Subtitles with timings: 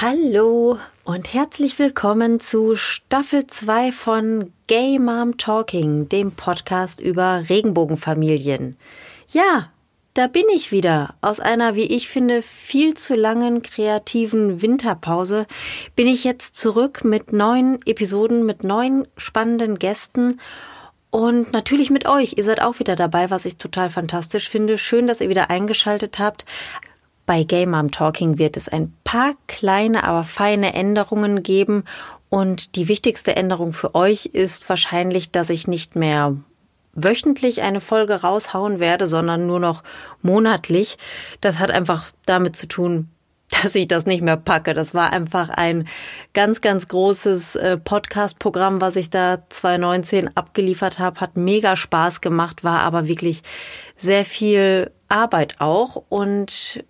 [0.00, 8.76] Hallo und herzlich willkommen zu Staffel 2 von Gay Mom Talking, dem Podcast über Regenbogenfamilien.
[9.28, 9.70] Ja,
[10.14, 11.14] da bin ich wieder.
[11.20, 15.46] Aus einer, wie ich finde, viel zu langen kreativen Winterpause
[15.94, 20.40] bin ich jetzt zurück mit neuen Episoden, mit neuen spannenden Gästen
[21.10, 22.34] und natürlich mit euch.
[22.38, 24.78] Ihr seid auch wieder dabei, was ich total fantastisch finde.
[24.78, 26.44] Schön, dass ihr wieder eingeschaltet habt.
[27.24, 31.84] Bei Game Mom Talking wird es ein paar kleine, aber feine Änderungen geben.
[32.28, 36.36] Und die wichtigste Änderung für euch ist wahrscheinlich, dass ich nicht mehr
[36.94, 39.82] wöchentlich eine Folge raushauen werde, sondern nur noch
[40.20, 40.98] monatlich.
[41.40, 43.08] Das hat einfach damit zu tun,
[43.62, 44.74] dass ich das nicht mehr packe.
[44.74, 45.86] Das war einfach ein
[46.34, 51.20] ganz, ganz großes äh, Podcast-Programm, was ich da 2019 abgeliefert habe.
[51.20, 53.42] Hat mega Spaß gemacht, war aber wirklich
[53.96, 56.02] sehr viel Arbeit auch.
[56.08, 56.82] Und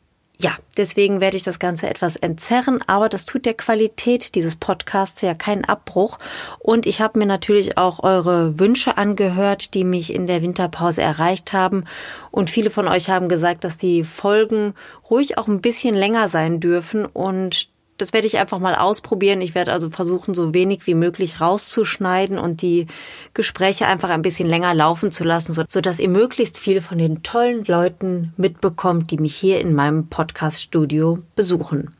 [0.42, 5.22] ja, deswegen werde ich das Ganze etwas entzerren, aber das tut der Qualität dieses Podcasts
[5.22, 6.18] ja keinen Abbruch.
[6.58, 11.52] Und ich habe mir natürlich auch eure Wünsche angehört, die mich in der Winterpause erreicht
[11.52, 11.84] haben.
[12.32, 14.74] Und viele von euch haben gesagt, dass die Folgen
[15.08, 17.06] ruhig auch ein bisschen länger sein dürfen.
[17.06, 17.68] Und
[18.02, 19.40] das werde ich einfach mal ausprobieren.
[19.40, 22.88] Ich werde also versuchen, so wenig wie möglich rauszuschneiden und die
[23.32, 27.22] Gespräche einfach ein bisschen länger laufen zu lassen, so dass ihr möglichst viel von den
[27.22, 31.94] tollen Leuten mitbekommt, die mich hier in meinem Podcast-Studio besuchen.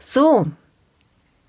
[0.00, 0.46] So,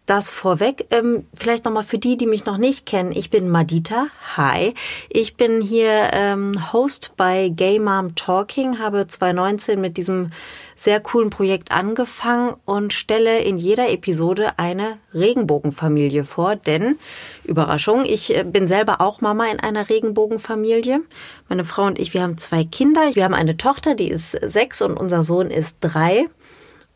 [0.10, 0.88] das vorweg.
[0.90, 3.12] Ähm, vielleicht nochmal für die, die mich noch nicht kennen.
[3.12, 4.08] Ich bin Madita.
[4.36, 4.74] Hi.
[5.10, 10.32] Ich bin hier ähm, Host bei Gay Mom Talking, habe 2019 mit diesem
[10.76, 16.56] sehr coolen Projekt angefangen und stelle in jeder Episode eine Regenbogenfamilie vor.
[16.56, 16.98] Denn,
[17.44, 21.02] Überraschung, ich äh, bin selber auch Mama in einer Regenbogenfamilie.
[21.50, 23.14] Meine Frau und ich, wir haben zwei Kinder.
[23.14, 26.28] Wir haben eine Tochter, die ist sechs und unser Sohn ist drei.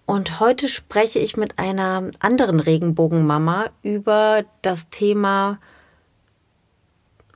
[0.05, 5.59] Und heute spreche ich mit einer anderen Regenbogenmama über das Thema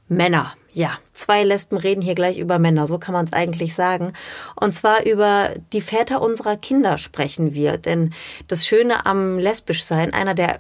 [0.10, 0.54] Männer.
[0.74, 4.14] Ja, zwei Lesben reden hier gleich über Männer, so kann man es eigentlich sagen.
[4.56, 7.78] Und zwar über die Väter unserer Kinder sprechen wir.
[7.78, 8.14] Denn
[8.48, 10.60] das Schöne am Lesbischsein, einer der,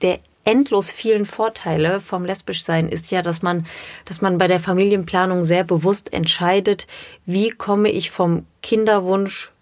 [0.00, 3.66] der endlos vielen Vorteile vom Lesbischsein ist ja, dass man,
[4.04, 6.86] dass man bei der Familienplanung sehr bewusst entscheidet,
[7.26, 9.52] wie komme ich vom Kinderwunsch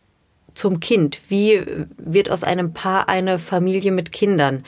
[0.54, 1.20] zum Kind?
[1.28, 1.62] Wie
[1.96, 4.64] wird aus einem Paar eine Familie mit Kindern?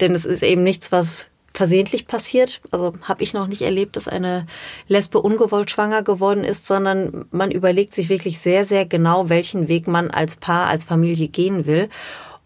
[0.00, 2.60] Denn es ist eben nichts, was versehentlich passiert.
[2.70, 4.46] Also habe ich noch nicht erlebt, dass eine
[4.88, 9.88] Lesbe ungewollt schwanger geworden ist, sondern man überlegt sich wirklich sehr, sehr genau, welchen Weg
[9.88, 11.88] man als Paar, als Familie gehen will.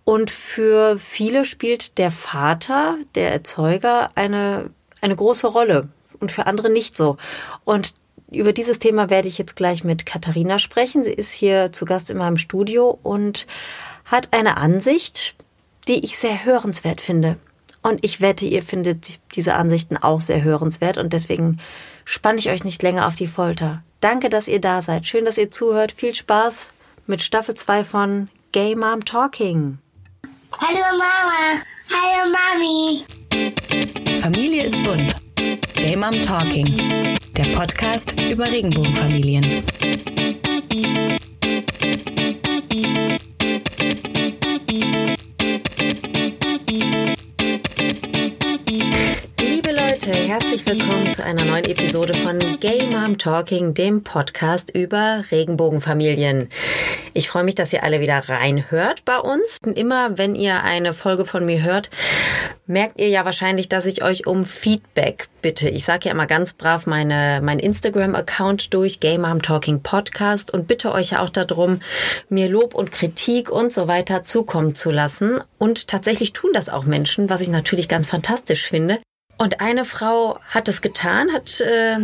[0.04, 5.88] Und für viele spielt der Vater, der Erzeuger, eine, eine große Rolle
[6.20, 7.16] und für andere nicht so.
[7.64, 7.94] Und
[8.30, 11.02] über dieses Thema werde ich jetzt gleich mit Katharina sprechen.
[11.02, 13.46] Sie ist hier zu Gast in meinem Studio und
[14.04, 15.34] hat eine Ansicht,
[15.88, 17.36] die ich sehr hörenswert finde.
[17.82, 21.58] Und ich wette, ihr findet diese Ansichten auch sehr hörenswert und deswegen
[22.04, 23.82] spanne ich euch nicht länger auf die Folter.
[24.00, 25.06] Danke, dass ihr da seid.
[25.06, 25.92] Schön, dass ihr zuhört.
[25.92, 26.70] Viel Spaß
[27.06, 29.78] mit Staffel 2 von Gay Mom Talking.
[30.58, 31.62] Hallo Mama.
[31.91, 33.04] Hallo Mami.
[34.20, 35.29] Familie ist bunt.
[35.80, 36.66] Gay Mom Talking.
[37.38, 39.64] Der Podcast über Regenbogenfamilien.
[50.06, 56.48] Herzlich willkommen zu einer neuen Episode von Gay Mom Talking, dem Podcast über Regenbogenfamilien.
[57.12, 59.58] Ich freue mich, dass ihr alle wieder reinhört bei uns.
[59.74, 61.90] Immer, wenn ihr eine Folge von mir hört,
[62.66, 65.68] merkt ihr ja wahrscheinlich, dass ich euch um Feedback bitte.
[65.68, 70.66] Ich sage ja immer ganz brav meine, mein Instagram-Account durch, Gay Mom Talking Podcast und
[70.66, 71.80] bitte euch ja auch darum,
[72.30, 75.40] mir Lob und Kritik und so weiter zukommen zu lassen.
[75.58, 78.98] Und tatsächlich tun das auch Menschen, was ich natürlich ganz fantastisch finde.
[79.40, 81.96] Und eine Frau hat es getan, hat, äh,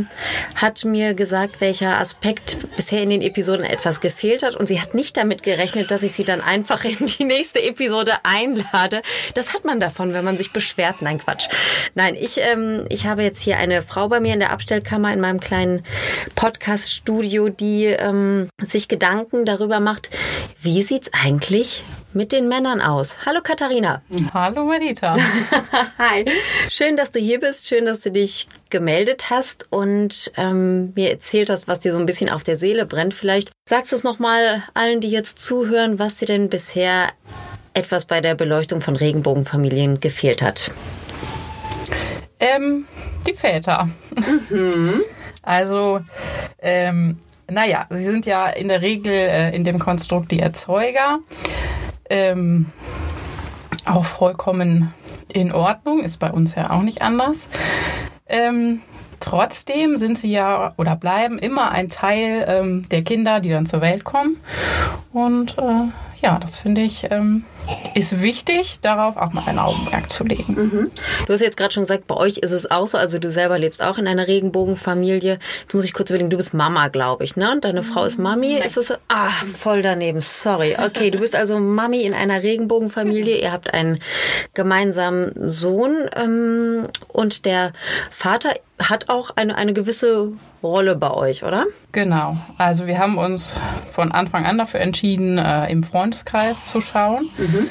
[0.54, 4.56] hat mir gesagt, welcher Aspekt bisher in den Episoden etwas gefehlt hat.
[4.56, 8.14] Und sie hat nicht damit gerechnet, dass ich sie dann einfach in die nächste Episode
[8.22, 9.02] einlade.
[9.34, 11.02] Das hat man davon, wenn man sich beschwert.
[11.02, 11.48] Nein, Quatsch.
[11.94, 15.20] Nein, ich, ähm, ich habe jetzt hier eine Frau bei mir in der Abstellkammer in
[15.20, 15.82] meinem kleinen
[16.36, 20.08] Podcast-Studio, die ähm, sich Gedanken darüber macht,
[20.62, 21.84] wie sieht's eigentlich
[22.16, 23.18] mit den Männern aus.
[23.26, 24.00] Hallo Katharina.
[24.32, 25.16] Hallo Marita.
[25.98, 26.24] Hi.
[26.70, 27.68] Schön, dass du hier bist.
[27.68, 32.06] Schön, dass du dich gemeldet hast und ähm, mir erzählt hast, was dir so ein
[32.06, 33.12] bisschen auf der Seele brennt.
[33.12, 37.10] Vielleicht sagst du es nochmal allen, die jetzt zuhören, was dir denn bisher
[37.74, 40.70] etwas bei der Beleuchtung von Regenbogenfamilien gefehlt hat.
[42.40, 42.86] Ähm,
[43.26, 43.90] die Väter.
[44.50, 45.02] Mhm.
[45.48, 46.00] Also,
[46.58, 51.20] ähm, naja, sie sind ja in der Regel äh, in dem Konstrukt die Erzeuger.
[52.08, 52.70] Ähm,
[53.84, 54.92] auch vollkommen
[55.32, 57.48] in Ordnung, ist bei uns ja auch nicht anders.
[58.26, 58.80] Ähm,
[59.20, 63.80] trotzdem sind sie ja oder bleiben immer ein Teil ähm, der Kinder, die dann zur
[63.80, 64.38] Welt kommen.
[65.12, 65.88] Und äh,
[66.20, 67.44] ja, das finde ich ähm,
[67.94, 70.54] ist wichtig, darauf auch mal ein Augenmerk zu legen.
[70.54, 70.90] Mhm.
[71.26, 73.58] Du hast jetzt gerade schon gesagt, bei euch ist es auch so, also du selber
[73.58, 75.38] lebst auch in einer Regenbogenfamilie.
[75.62, 77.50] Jetzt muss ich kurz überlegen, du bist Mama, glaube ich, ne?
[77.52, 78.54] Und deine Frau ist Mami.
[78.54, 78.62] Nein.
[78.62, 78.94] Ist es so?
[79.08, 80.76] Ah, voll daneben, sorry.
[80.78, 83.36] Okay, du bist also Mami in einer Regenbogenfamilie.
[83.40, 83.98] Ihr habt einen
[84.54, 87.72] gemeinsamen Sohn ähm, und der
[88.10, 90.32] Vater hat auch eine, eine gewisse
[90.66, 91.64] Rolle bei euch, oder?
[91.92, 92.36] Genau.
[92.58, 93.54] Also wir haben uns
[93.92, 97.28] von Anfang an dafür entschieden, äh, im Freundeskreis zu schauen.
[97.38, 97.68] Mhm.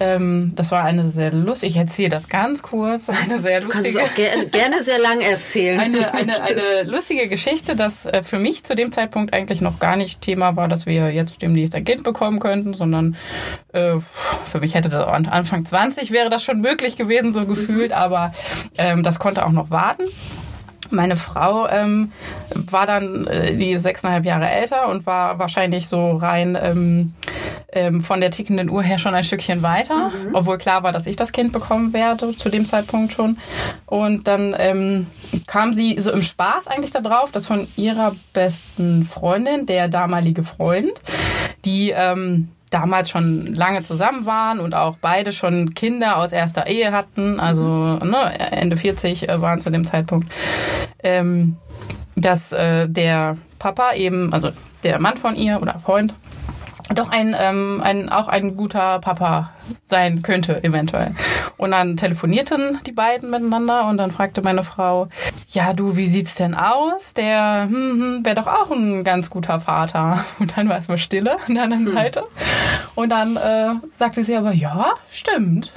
[0.00, 3.92] Ähm, das war eine sehr lustige, ich erzähle das ganz kurz, eine sehr lustige.
[3.92, 5.80] Du kannst es auch ger gerne sehr lang erzählen.
[5.80, 9.96] Eine, eine, eine lustige Geschichte, dass äh, für mich zu dem Zeitpunkt eigentlich noch gar
[9.96, 13.16] nicht Thema war, dass wir jetzt demnächst ein Kind bekommen könnten, sondern
[13.72, 13.98] äh,
[14.44, 17.96] für mich hätte das Anfang 20 wäre das schon möglich gewesen, so gefühlt, mhm.
[17.96, 18.32] aber
[18.78, 20.04] ähm, das konnte auch noch warten.
[20.92, 22.12] Meine Frau ähm,
[22.54, 27.14] war dann äh, die sechseinhalb Jahre älter und war wahrscheinlich so rein ähm,
[27.72, 30.34] ähm, von der tickenden Uhr her schon ein Stückchen weiter, mhm.
[30.34, 33.38] obwohl klar war, dass ich das Kind bekommen werde, zu dem Zeitpunkt schon.
[33.86, 35.06] Und dann ähm,
[35.46, 40.92] kam sie so im Spaß eigentlich darauf, dass von ihrer besten Freundin, der damalige Freund,
[41.64, 46.92] die ähm, damals schon lange zusammen waren und auch beide schon Kinder aus erster Ehe
[46.92, 47.64] hatten, also
[47.98, 50.32] ne, Ende 40 äh, waren zu dem Zeitpunkt,
[51.02, 51.56] ähm,
[52.16, 54.50] dass äh, der Papa eben, also
[54.82, 56.14] der Mann von ihr oder Freund,
[56.94, 59.50] doch ein, ähm, ein, auch ein guter Papa
[59.84, 61.14] sein könnte, eventuell.
[61.56, 65.08] Und dann telefonierten die beiden miteinander und dann fragte meine Frau,
[65.48, 67.14] ja, du, wie sieht's denn aus?
[67.14, 70.24] Der hm, hm, wäre doch auch ein ganz guter Vater.
[70.38, 71.92] Und dann war es mal Stille an der anderen hm.
[71.92, 72.24] Seite.
[72.94, 75.72] Und dann äh, sagte sie aber, ja, stimmt.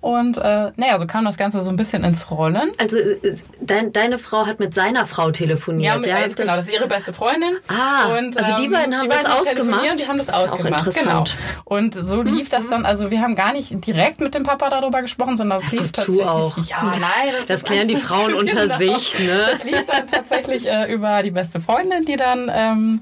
[0.00, 2.72] Und äh, naja, so kam das Ganze so ein bisschen ins Rollen.
[2.78, 5.84] Also äh, dein, deine Frau hat mit seiner Frau telefoniert.
[5.84, 7.56] Ja, mit, ja das genau, das ist ihre beste Freundin.
[7.68, 9.82] Ah, und, also die beiden haben die beiden das ausgemacht.
[9.98, 10.82] Die haben das, das ausgemacht.
[10.82, 11.36] Auch interessant.
[11.36, 11.64] Genau.
[11.64, 15.02] Und so lief das dann, also wir haben gar nicht direkt mit dem Papa darüber
[15.02, 16.26] gesprochen, sondern es lief tatsächlich.
[16.26, 16.58] Auch.
[16.58, 17.34] Ja, nein.
[17.38, 18.78] Das, das klären die Frauen unter genau.
[18.78, 19.18] sich.
[19.18, 19.48] Ne?
[19.52, 23.00] Das lief dann tatsächlich äh, über die beste Freundin, die dann ähm,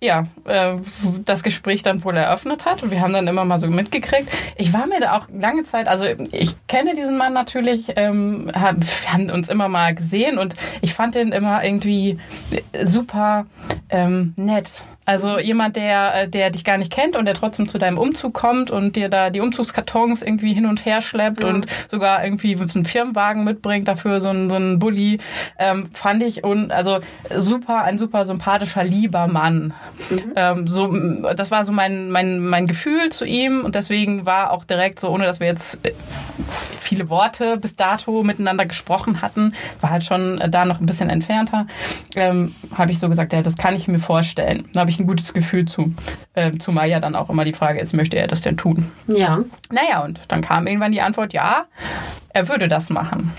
[0.00, 0.76] ja, äh,
[1.24, 2.82] das Gespräch dann wohl eröffnet hat.
[2.82, 4.30] Und wir haben dann immer mal so mitgekriegt.
[4.56, 8.76] Ich war mir da auch lange Zeit, also ich kenne diesen Mann natürlich, ähm, hab,
[8.76, 12.18] wir haben uns immer mal gesehen und ich fand den immer irgendwie
[12.84, 13.46] super
[13.90, 14.84] ähm, nett.
[15.08, 18.34] Also jemand, der, äh, der dich gar nicht kennt und der trotzdem zu deinem Umzug
[18.34, 21.48] kommt und dir da die Umzugskartons irgendwie hin und her schleppt ja.
[21.48, 25.18] und sogar irgendwie so einen Firmenwagen mitbringt, dafür so einen, so einen Bulli,
[25.58, 26.98] ähm, fand ich und also
[27.34, 29.72] super, ein super sympathischer, lieber Mann.
[30.10, 30.32] Mhm.
[30.36, 30.92] Ähm, so,
[31.34, 35.08] das war so mein, mein, mein Gefühl zu ihm und deswegen war auch direkt so,
[35.08, 35.92] ohne dass wir jetzt äh,
[36.78, 41.66] viele Worte bis dato miteinander gesprochen hatten, war halt schon da noch ein bisschen entfernter,
[42.16, 44.68] ähm, habe ich so gesagt, ja, das kann ich mir vorstellen.
[44.72, 45.94] Da habe ich ein gutes Gefühl zu.
[46.34, 48.90] Äh, zumal ja dann auch immer die Frage ist, möchte er das denn tun?
[49.06, 49.44] Ja.
[49.70, 51.66] Naja, und dann kam irgendwann die Antwort, ja,
[52.38, 53.32] er würde das machen.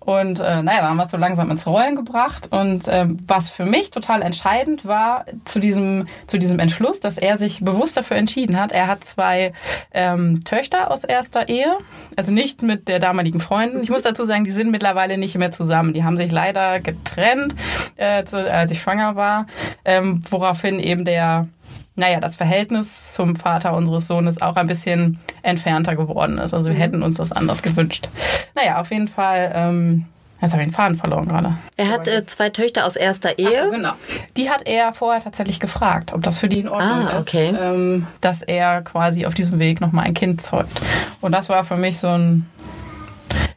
[0.00, 2.48] Und äh, naja, dann haben wir es so langsam ins Rollen gebracht.
[2.50, 7.38] Und äh, was für mich total entscheidend war zu diesem, zu diesem Entschluss, dass er
[7.38, 8.72] sich bewusst dafür entschieden hat.
[8.72, 9.52] Er hat zwei
[9.92, 11.72] ähm, Töchter aus erster Ehe,
[12.16, 13.80] also nicht mit der damaligen Freundin.
[13.80, 15.92] Ich muss dazu sagen, die sind mittlerweile nicht mehr zusammen.
[15.92, 17.54] Die haben sich leider getrennt,
[17.94, 19.46] äh, zu, als ich schwanger war,
[19.84, 21.46] ähm, woraufhin eben der
[21.94, 26.54] naja, das Verhältnis zum Vater unseres Sohnes auch ein bisschen entfernter geworden ist.
[26.54, 26.80] Also wir mhm.
[26.80, 28.08] hätten uns das anders gewünscht.
[28.54, 29.52] Naja, auf jeden Fall.
[29.54, 30.06] Ähm,
[30.42, 31.56] Jetzt habe ich den Faden verloren gerade.
[31.76, 33.66] Er hat äh, zwei Töchter aus erster Ehe.
[33.66, 33.92] So, genau.
[34.36, 37.50] Die hat er vorher tatsächlich gefragt, ob das für die in Ordnung ah, okay.
[37.50, 40.80] ist, ähm, dass er quasi auf diesem Weg nochmal ein Kind zeugt.
[41.20, 42.50] Und das war für mich so ein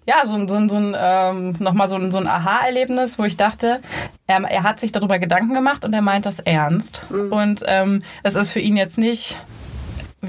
[0.06, 3.82] ja, so, so, so ein, ähm, nochmal so, so ein Aha-Erlebnis, wo ich dachte,
[4.28, 7.08] er, er hat sich darüber Gedanken gemacht und er meint das ernst.
[7.10, 7.32] Mhm.
[7.32, 9.38] Und ähm, es ist für ihn jetzt nicht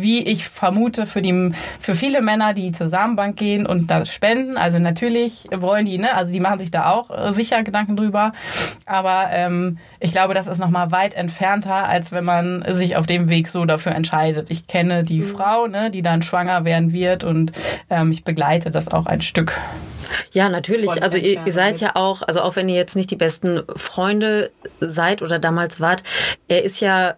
[0.01, 4.57] wie ich vermute, für, die, für viele Männer, die zur Samenbank gehen und da spenden.
[4.57, 6.15] Also natürlich wollen die, ne?
[6.15, 8.33] Also die machen sich da auch äh, sicher Gedanken drüber.
[8.87, 13.29] Aber ähm, ich glaube, das ist nochmal weit entfernter, als wenn man sich auf dem
[13.29, 14.51] Weg so dafür entscheidet.
[14.51, 15.27] Ich kenne die mhm.
[15.27, 17.53] Frau, ne, die dann schwanger werden wird und
[17.91, 19.53] ähm, ich begleite das auch ein Stück.
[20.33, 21.03] Ja, natürlich.
[21.03, 24.51] Also ihr, ihr, seid ja auch, also auch wenn ihr jetzt nicht die besten Freunde
[24.81, 26.03] seid oder damals wart,
[26.49, 27.15] er ist ja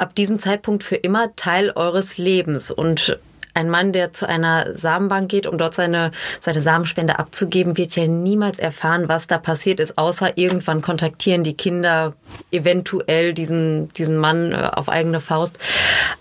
[0.00, 2.70] ab diesem Zeitpunkt für immer Teil eures Lebens.
[2.70, 3.18] Und
[3.54, 8.06] ein Mann, der zu einer Samenbank geht, um dort seine, seine Samenspende abzugeben, wird ja
[8.06, 12.14] niemals erfahren, was da passiert ist, außer irgendwann kontaktieren die Kinder
[12.50, 15.58] eventuell diesen, diesen Mann äh, auf eigene Faust.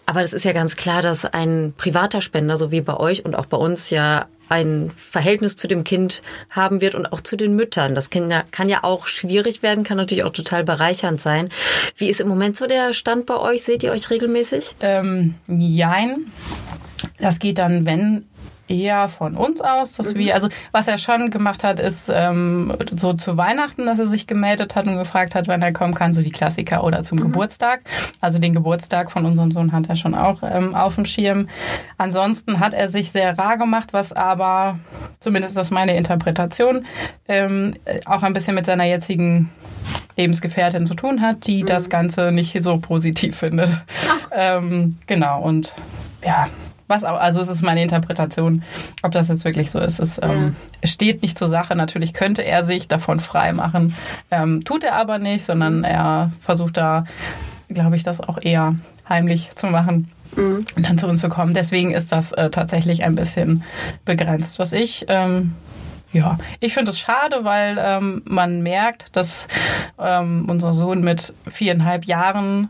[0.05, 3.35] Aber das ist ja ganz klar, dass ein privater Spender, so wie bei euch und
[3.35, 7.55] auch bei uns, ja ein Verhältnis zu dem Kind haben wird und auch zu den
[7.55, 7.95] Müttern.
[7.95, 11.49] Das kann ja, kann ja auch schwierig werden, kann natürlich auch total bereichernd sein.
[11.95, 13.63] Wie ist im Moment so der Stand bei euch?
[13.63, 14.75] Seht ihr euch regelmäßig?
[14.81, 16.31] Ähm, jein.
[17.19, 18.25] Das geht dann, wenn
[18.69, 23.13] eher von uns aus, dass wir, also was er schon gemacht hat, ist ähm, so
[23.13, 26.21] zu Weihnachten, dass er sich gemeldet hat und gefragt hat, wann er kommen kann, so
[26.21, 27.81] die Klassiker oder zum Geburtstag.
[28.21, 31.47] Also den Geburtstag von unserem Sohn hat er schon auch ähm, auf dem Schirm.
[31.97, 34.77] Ansonsten hat er sich sehr rar gemacht, was aber,
[35.19, 36.85] zumindest ist das meine Interpretation,
[37.27, 37.73] ähm,
[38.05, 39.49] auch ein bisschen mit seiner jetzigen
[40.15, 43.83] Lebensgefährtin zu tun hat, die das Ganze nicht so positiv findet.
[44.31, 45.73] Ähm, genau, und
[46.23, 46.47] ja,
[46.89, 48.63] was auch, also es ist meine Interpretation,
[49.03, 49.99] ob das jetzt wirklich so ist.
[49.99, 51.75] Es, ähm, es steht nicht zur Sache.
[51.75, 53.95] Natürlich könnte er sich davon frei machen.
[54.31, 57.05] Ähm, tut er aber nicht, sondern er versucht da,
[57.69, 58.75] glaube ich, das auch eher
[59.07, 60.09] heimlich zu machen.
[60.75, 61.53] Und dann zu uns zu kommen.
[61.53, 63.63] Deswegen ist das äh, tatsächlich ein bisschen
[64.05, 64.59] begrenzt.
[64.59, 65.53] Was ich ähm,
[66.11, 69.47] ja, ich finde es schade, weil ähm, man merkt, dass
[69.99, 72.69] ähm, unser Sohn mit viereinhalb Jahren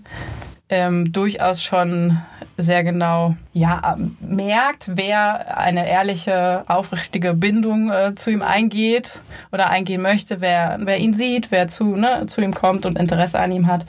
[0.69, 2.21] ähm, durchaus schon
[2.57, 9.21] sehr genau ja, merkt, wer eine ehrliche, aufrichtige Bindung äh, zu ihm eingeht
[9.51, 13.39] oder eingehen möchte, wer, wer ihn sieht, wer zu, ne, zu ihm kommt und Interesse
[13.39, 13.85] an ihm hat.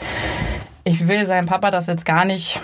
[0.84, 2.60] Ich will seinem Papa das jetzt gar nicht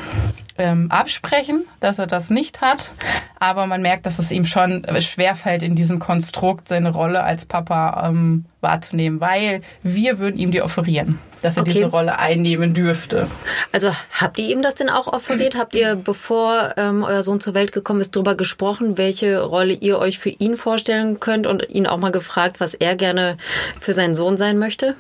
[0.58, 2.92] ähm, absprechen, dass er das nicht hat,
[3.38, 8.06] aber man merkt, dass es ihm schon schwerfällt, in diesem Konstrukt seine Rolle als Papa
[8.08, 11.72] ähm, wahrzunehmen, weil wir würden ihm die offerieren, dass er Okay.
[11.72, 13.28] diese Rolle einnehmen dürfte.
[13.72, 15.56] Also habt ihr ihm das denn auch offeriert?
[15.56, 19.98] Habt ihr, bevor ähm, euer Sohn zur Welt gekommen ist, darüber gesprochen, welche Rolle ihr
[19.98, 23.36] euch für ihn vorstellen könnt und ihn auch mal gefragt, was er gerne
[23.80, 24.94] für seinen Sohn sein möchte?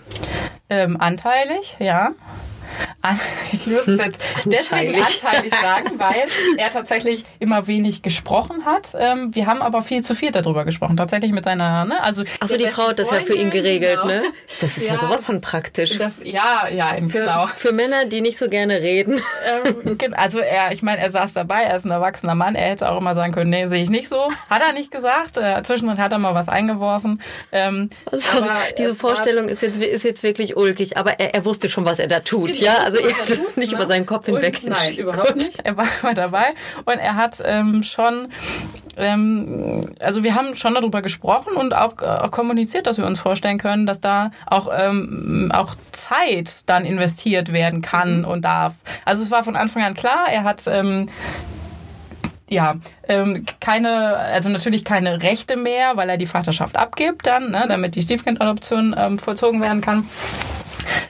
[0.68, 2.10] Ähm, anteilig, ja.
[3.02, 3.20] An-
[3.52, 5.54] Ich muss es jetzt deswegen Anteilig.
[5.54, 6.24] sagen, weil
[6.56, 8.92] er tatsächlich immer wenig gesprochen hat.
[8.98, 10.96] Ähm, wir haben aber viel zu viel darüber gesprochen.
[10.96, 12.02] Tatsächlich mit seiner, ne?
[12.02, 14.22] Also Achso, die Frau hat das ja für ihn geregelt, Freundin, ne?
[14.22, 14.34] genau.
[14.60, 15.98] Das ist ja, Ja, sowas von praktisch.
[15.98, 17.46] Das, ja, ja, eben, Für, genau.
[17.46, 19.20] für Männer, die nicht so gerne reden.
[19.64, 22.88] ähm, also er, ich meine, er saß dabei, er ist ein erwachsener Mann, er hätte
[22.90, 24.30] auch immer sagen können, nee, sehe ich nicht so.
[24.50, 25.36] Hat er nicht gesagt.
[25.36, 27.20] Äh, zwischendrin hat er mal was eingeworfen.
[27.52, 28.26] Ähm, Also,
[28.78, 32.08] diese Vorstellung ist jetzt, ist jetzt wirklich ulkig, aber er, er wusste schon, was er
[32.08, 32.78] da tut, Genau, ja?
[32.84, 33.78] Also er hat es nicht ne?
[33.78, 35.36] über seinen Kopf hinweg Und, Nein, überhaupt Gut.
[35.36, 35.60] nicht.
[35.64, 36.46] Er war immer dabei
[36.84, 38.28] und er hat ähm, schon,
[38.96, 43.20] ähm, also wir haben schon darüber gesprochen und auch, äh, auch kommuniziert, dass wir uns
[43.20, 48.74] vorstellen können, dass da auch, ähm, auch Zeit dann investiert werden kann und darf.
[49.04, 51.08] Also es war von Anfang an klar, er hat ähm,
[52.48, 52.76] ja,
[53.08, 57.96] ähm, keine, also natürlich keine Rechte mehr, weil er die Vaterschaft abgibt dann, ne, damit
[57.96, 60.08] die Stiefkindadoption ähm, vollzogen werden kann.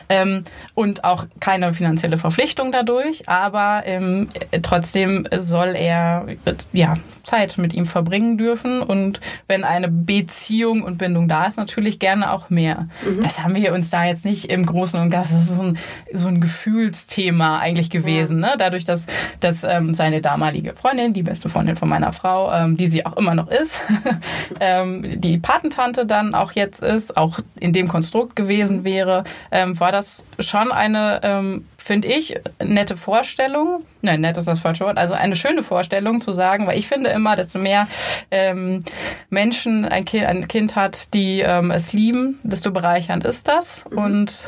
[0.08, 0.44] Ähm,
[0.74, 7.58] und auch keine finanzielle Verpflichtung dadurch, aber ähm, äh, trotzdem soll er äh, ja, Zeit
[7.58, 12.50] mit ihm verbringen dürfen und wenn eine Beziehung und Bindung da ist, natürlich gerne auch
[12.50, 12.88] mehr.
[13.22, 15.78] Das haben wir uns da jetzt nicht im Großen und Ganzen, das ist so ein,
[16.12, 18.54] so ein Gefühlsthema eigentlich gewesen, ne?
[18.58, 19.06] dadurch, dass,
[19.40, 23.16] dass ähm, seine damalige Freundin, die beste Freundin von meiner Frau, ähm, die sie auch
[23.16, 23.82] immer noch ist,
[24.60, 29.92] ähm, die Patentante dann auch jetzt ist, auch in dem Konstrukt gewesen wäre, ähm, war
[29.96, 33.84] das schon eine, ähm, finde ich, nette Vorstellung.
[34.02, 34.98] Nein, nett ist das falsche Wort.
[34.98, 37.88] Also eine schöne Vorstellung zu sagen, weil ich finde immer, desto mehr
[38.30, 38.82] ähm,
[39.30, 43.84] Menschen ein kind, ein kind hat, die ähm, es lieben, desto bereichernd ist das.
[43.90, 44.44] Und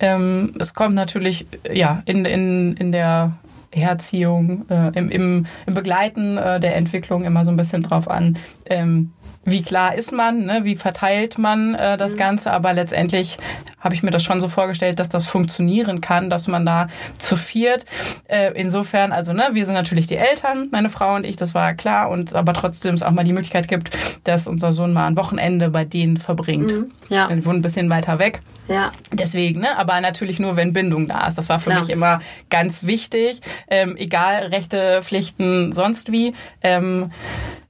[0.00, 3.32] ähm, es kommt natürlich ja in, in, in der
[3.70, 8.36] Erziehung, äh, im, im, im Begleiten äh, der Entwicklung immer so ein bisschen drauf an,
[8.66, 9.12] ähm,
[9.44, 10.60] wie klar ist man, ne?
[10.64, 13.38] wie verteilt man äh, das Ganze, aber letztendlich
[13.80, 17.36] habe ich mir das schon so vorgestellt, dass das funktionieren kann, dass man da zu
[17.36, 17.86] viert,
[18.28, 21.72] äh, insofern, also ne, wir sind natürlich die Eltern, meine Frau und ich, das war
[21.74, 23.90] klar, und aber trotzdem es auch mal die Möglichkeit gibt,
[24.24, 26.74] dass unser Sohn mal ein Wochenende bei denen verbringt.
[27.08, 27.28] Ja.
[27.30, 28.40] Wir wohnen ein bisschen weiter weg.
[28.68, 28.92] Ja.
[29.12, 29.76] Deswegen, ne?
[29.76, 31.38] aber natürlich nur, wenn Bindung da ist.
[31.38, 31.80] Das war für Klar.
[31.80, 32.20] mich immer
[32.50, 33.40] ganz wichtig.
[33.68, 36.34] Ähm, egal, Rechte, Pflichten, sonst wie.
[36.62, 37.10] Ähm,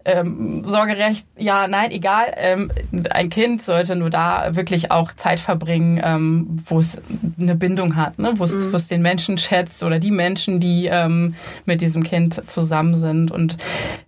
[0.04, 2.32] ähm, Sorgerecht, ja, nein, egal.
[2.36, 2.72] Ähm,
[3.10, 6.98] ein Kind sollte nur da wirklich auch Zeit verbringen, ähm, wo es
[7.38, 8.32] eine Bindung hat, ne?
[8.36, 11.34] wo es es den Menschen schätzt oder die Menschen, die ähm,
[11.66, 13.30] mit diesem Kind zusammen sind.
[13.30, 13.56] Und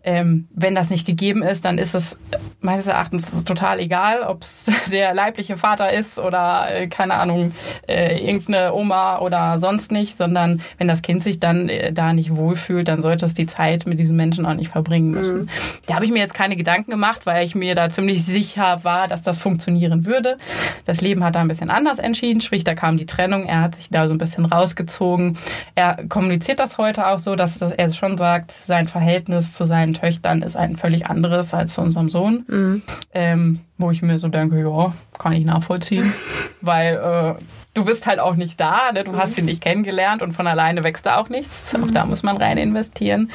[0.04, 2.18] ähm, wenn das nicht gegeben ist, dann ist es
[2.60, 7.52] meines Erachtens total egal, ob es der leibliche Vater ist oder äh, keine Ahnung,
[7.86, 12.34] äh, irgendeine Oma oder sonst nicht, sondern wenn das Kind sich dann äh, da nicht
[12.34, 15.40] wohlfühlt, dann sollte es die Zeit mit diesem Menschen auch nicht verbringen müssen.
[15.40, 15.48] Mhm.
[15.92, 19.08] Da habe ich mir jetzt keine Gedanken gemacht, weil ich mir da ziemlich sicher war,
[19.08, 20.38] dass das funktionieren würde.
[20.86, 23.74] Das Leben hat da ein bisschen anders entschieden, sprich, da kam die Trennung, er hat
[23.74, 25.36] sich da so ein bisschen rausgezogen.
[25.74, 30.40] Er kommuniziert das heute auch so, dass, er schon sagt, sein Verhältnis zu seinen Töchtern
[30.40, 32.46] ist ein völlig anderes als zu unserem Sohn.
[32.48, 32.82] Mhm.
[33.12, 36.10] Ähm, wo ich mir so denke, ja, kann ich nachvollziehen,
[36.62, 37.34] weil äh,
[37.74, 39.04] du bist halt auch nicht da, ne?
[39.04, 41.74] du hast ihn nicht kennengelernt und von alleine wächst da auch nichts.
[41.74, 43.30] Auch da muss man rein investieren.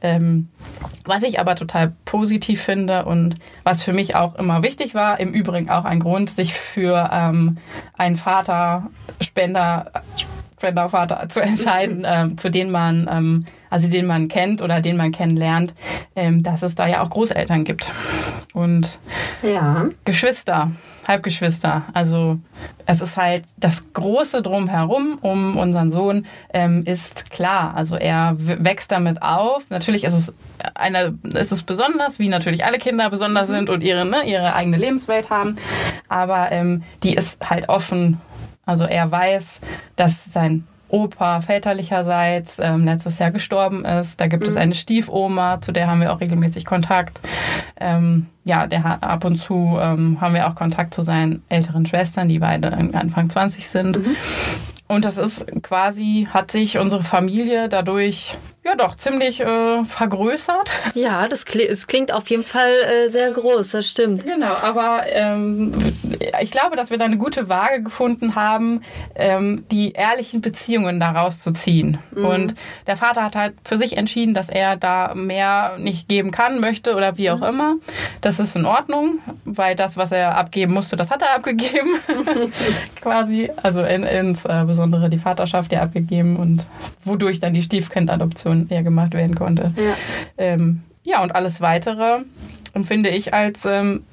[0.00, 0.48] Ähm,
[1.04, 5.32] was ich aber total positiv finde und was für mich auch immer wichtig war, im
[5.32, 7.58] Übrigen auch ein Grund, sich für ähm,
[7.96, 9.92] einen Vaterspender
[10.58, 15.12] Spendervater zu entscheiden, ähm, zu denen man, ähm, also den man kennt oder den man
[15.12, 15.74] kennenlernt,
[16.16, 17.92] ähm, dass es da ja auch Großeltern gibt
[18.52, 18.98] und
[19.42, 19.84] ja.
[20.04, 20.72] Geschwister,
[21.06, 21.84] Halbgeschwister.
[21.94, 22.38] Also
[22.86, 27.74] es ist halt das große Drumherum um unseren Sohn ähm, ist klar.
[27.76, 29.70] Also er wächst damit auf.
[29.70, 30.32] Natürlich ist es
[30.74, 34.76] eine, ist es besonders, wie natürlich alle Kinder besonders sind und ihre ne, ihre eigene
[34.76, 35.56] Lebenswelt haben.
[36.08, 38.20] Aber ähm, die ist halt offen
[38.68, 39.60] also er weiß,
[39.96, 44.20] dass sein Opa väterlicherseits ähm, letztes Jahr gestorben ist.
[44.20, 44.48] Da gibt mhm.
[44.48, 47.20] es eine Stiefoma, zu der haben wir auch regelmäßig Kontakt.
[47.78, 52.28] Ähm, ja, der ab und zu ähm, haben wir auch Kontakt zu seinen älteren Schwestern,
[52.28, 53.98] die beide Anfang 20 sind.
[53.98, 54.16] Mhm.
[54.88, 60.78] Und das ist quasi, hat sich unsere Familie dadurch ja doch ziemlich äh, vergrößert.
[60.94, 64.24] Ja, das klingt, es klingt auf jeden Fall äh, sehr groß, das stimmt.
[64.24, 65.72] Genau, aber ähm,
[66.40, 68.80] ich glaube, dass wir da eine gute Waage gefunden haben,
[69.14, 71.98] ähm, die ehrlichen Beziehungen daraus zu ziehen.
[72.10, 72.24] Mhm.
[72.24, 72.54] Und
[72.86, 76.96] der Vater hat halt für sich entschieden, dass er da mehr nicht geben kann, möchte
[76.96, 77.46] oder wie auch mhm.
[77.46, 77.74] immer.
[78.20, 81.90] Das ist in Ordnung, weil das, was er abgeben musste, das hat er abgegeben.
[83.00, 83.50] Quasi.
[83.62, 86.66] Also in, insbesondere äh, die Vaterschaft ja abgegeben und
[87.04, 89.72] wodurch dann die Stiefkindadoption Produktion eher gemacht werden konnte.
[89.76, 89.94] Ja,
[90.36, 92.20] ähm, ja und alles Weitere
[92.74, 94.04] empfinde ich als ähm,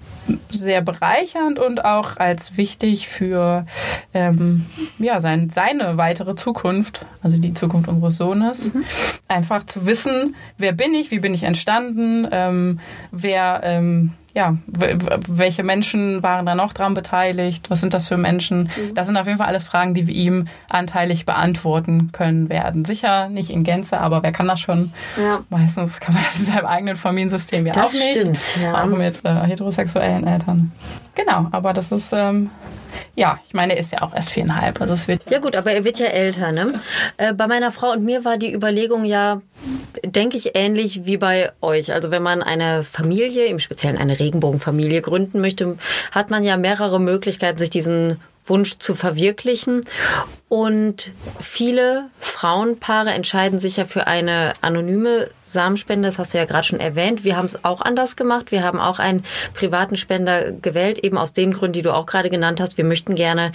[0.50, 3.66] sehr bereichernd und auch als wichtig für
[4.14, 4.66] ähm,
[4.98, 8.74] ja, sein, seine weitere Zukunft, also die Zukunft unseres Sohnes.
[8.74, 8.84] Mhm.
[9.28, 12.80] Einfach zu wissen, wer bin ich, wie bin ich entstanden, ähm,
[13.12, 17.70] wer ähm, ja, welche Menschen waren da noch dran beteiligt?
[17.70, 18.64] Was sind das für Menschen?
[18.64, 18.94] Mhm.
[18.94, 22.84] Das sind auf jeden Fall alles Fragen, die wir ihm anteilig beantworten können werden.
[22.84, 24.92] Sicher nicht in Gänze, aber wer kann das schon?
[25.18, 25.40] Ja.
[25.50, 28.20] Meistens kann man das in seinem eigenen Familiensystem ja das auch nicht.
[28.20, 28.84] Stimmt, ja.
[28.84, 30.74] Auch mit äh, heterosexuellen Eltern.
[31.16, 32.50] Genau, aber das ist ähm,
[33.16, 34.82] ja, ich meine, er ist ja auch erst viereinhalb.
[34.82, 36.52] Also es wird ja, gut, aber er wird ja älter.
[36.52, 36.80] Ne?
[37.18, 39.42] Äh, bei meiner Frau und mir war die Überlegung ja,
[40.04, 41.94] denke ich, ähnlich wie bei euch.
[41.94, 45.78] Also wenn man eine Familie, im Speziellen eine Regenbogenfamilie gründen möchte,
[46.12, 49.82] hat man ja mehrere Möglichkeiten, sich diesen Wunsch zu verwirklichen.
[50.48, 56.08] Und viele Frauenpaare entscheiden sich ja für eine anonyme Samenspende.
[56.08, 57.24] Das hast du ja gerade schon erwähnt.
[57.24, 58.52] Wir haben es auch anders gemacht.
[58.52, 62.30] Wir haben auch einen privaten Spender gewählt, eben aus den Gründen, die du auch gerade
[62.30, 62.78] genannt hast.
[62.78, 63.52] Wir möchten gerne,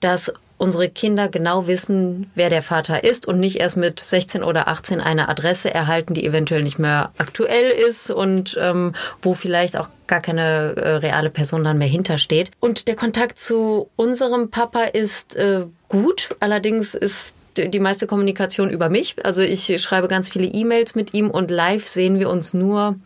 [0.00, 4.68] dass unsere Kinder genau wissen, wer der Vater ist und nicht erst mit 16 oder
[4.68, 9.88] 18 eine Adresse erhalten, die eventuell nicht mehr aktuell ist und ähm, wo vielleicht auch
[10.06, 12.50] gar keine äh, reale Person dann mehr hintersteht.
[12.60, 18.88] Und der Kontakt zu unserem Papa ist äh, gut, allerdings ist die meiste Kommunikation über
[18.88, 19.14] mich.
[19.24, 22.96] Also ich schreibe ganz viele E-Mails mit ihm und live sehen wir uns nur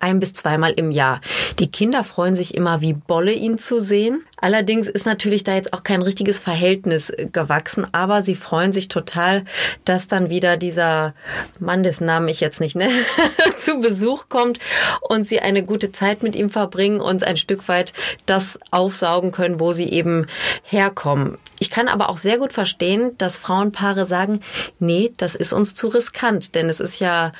[0.00, 1.20] ein bis zweimal im Jahr.
[1.58, 4.22] Die Kinder freuen sich immer wie Bolle, ihn zu sehen.
[4.40, 8.88] Allerdings ist natürlich da jetzt auch kein richtiges Verhältnis äh, gewachsen, aber sie freuen sich
[8.88, 9.44] total,
[9.84, 11.14] dass dann wieder dieser
[11.58, 12.92] Mann, dessen Namen ich jetzt nicht nenne,
[13.56, 14.58] zu Besuch kommt
[15.00, 17.92] und sie eine gute Zeit mit ihm verbringen und ein Stück weit
[18.26, 20.26] das aufsaugen können, wo sie eben
[20.62, 21.38] herkommen.
[21.60, 24.40] Ich kann aber auch sehr gut verstehen, dass Frauenpaare sagen,
[24.78, 27.32] nee, das ist uns zu riskant, denn es ist ja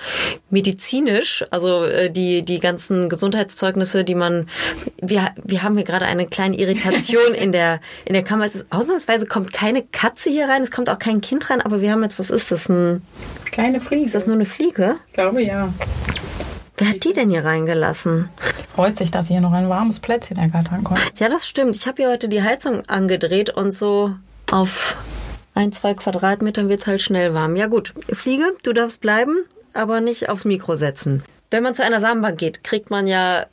[0.50, 4.48] medizinisch, also äh, die, die ganzen Gesundheitszeugnisse, die man,
[5.00, 8.44] wir, wir haben hier gerade eine kleine Irritation in der, in der Kammer.
[8.46, 11.80] Es ist, ausnahmsweise kommt keine Katze hier rein, es kommt auch kein Kind rein, aber
[11.80, 13.02] wir haben jetzt, was ist das, ein...
[13.50, 14.04] Kleine Fliege.
[14.04, 14.96] Ist das nur eine Fliege?
[15.08, 15.72] Ich glaube, ja.
[16.76, 18.28] Wer hat die denn hier reingelassen?
[18.74, 21.02] Freut sich, dass hier noch ein warmes Plätzchen ergattern konnte.
[21.18, 21.74] Ja, das stimmt.
[21.74, 24.14] Ich habe hier heute die Heizung angedreht und so
[24.50, 24.96] auf
[25.54, 27.56] ein, zwei Quadratmetern wird es halt schnell warm.
[27.56, 29.38] Ja gut, Fliege, du darfst bleiben,
[29.72, 31.24] aber nicht aufs Mikro setzen.
[31.50, 33.46] Wenn man zu einer Samenbank geht, kriegt man ja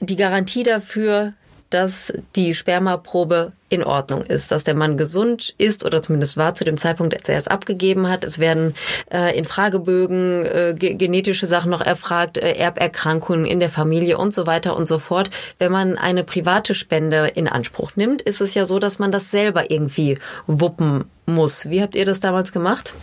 [0.00, 1.32] die Garantie dafür,
[1.70, 6.62] dass die Spermaprobe in Ordnung ist, dass der Mann gesund ist oder zumindest war zu
[6.62, 8.22] dem Zeitpunkt, als er es abgegeben hat.
[8.22, 8.74] Es werden
[9.10, 14.46] äh, in Fragebögen äh, genetische Sachen noch erfragt, äh, Erberkrankungen in der Familie und so
[14.46, 15.30] weiter und so fort.
[15.58, 19.32] Wenn man eine private Spende in Anspruch nimmt, ist es ja so, dass man das
[19.32, 21.68] selber irgendwie wuppen muss.
[21.68, 22.94] Wie habt ihr das damals gemacht?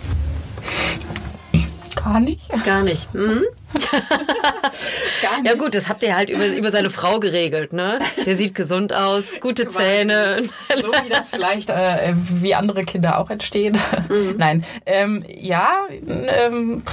[2.03, 2.65] Gar nicht.
[2.65, 3.13] Gar nicht.
[3.13, 3.43] Mhm.
[5.21, 5.47] Gar nicht.
[5.47, 7.99] Ja gut, das habt ihr halt über, über seine Frau geregelt, ne?
[8.25, 10.41] Der sieht gesund aus, gute Zähne.
[10.81, 13.77] So wie das vielleicht äh, wie andere Kinder auch entstehen.
[14.09, 14.33] Mhm.
[14.37, 14.65] Nein.
[14.85, 16.83] Ähm, ja, ähm,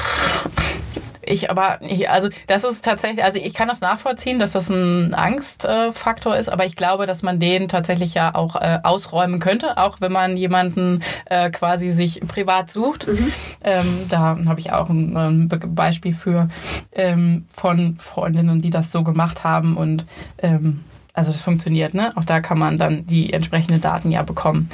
[1.23, 5.15] ich aber, ich, also das ist tatsächlich, also ich kann das nachvollziehen, dass das ein
[5.15, 10.01] Angstfaktor ist, aber ich glaube, dass man den tatsächlich ja auch äh, ausräumen könnte, auch
[10.01, 13.07] wenn man jemanden äh, quasi sich privat sucht.
[13.07, 13.33] Mhm.
[13.63, 16.49] Ähm, da habe ich auch ein, ein Beispiel für
[16.93, 20.05] ähm, von Freundinnen, die das so gemacht haben und
[20.39, 22.13] ähm, also das funktioniert, ne?
[22.17, 24.69] Auch da kann man dann die entsprechenden Daten ja bekommen.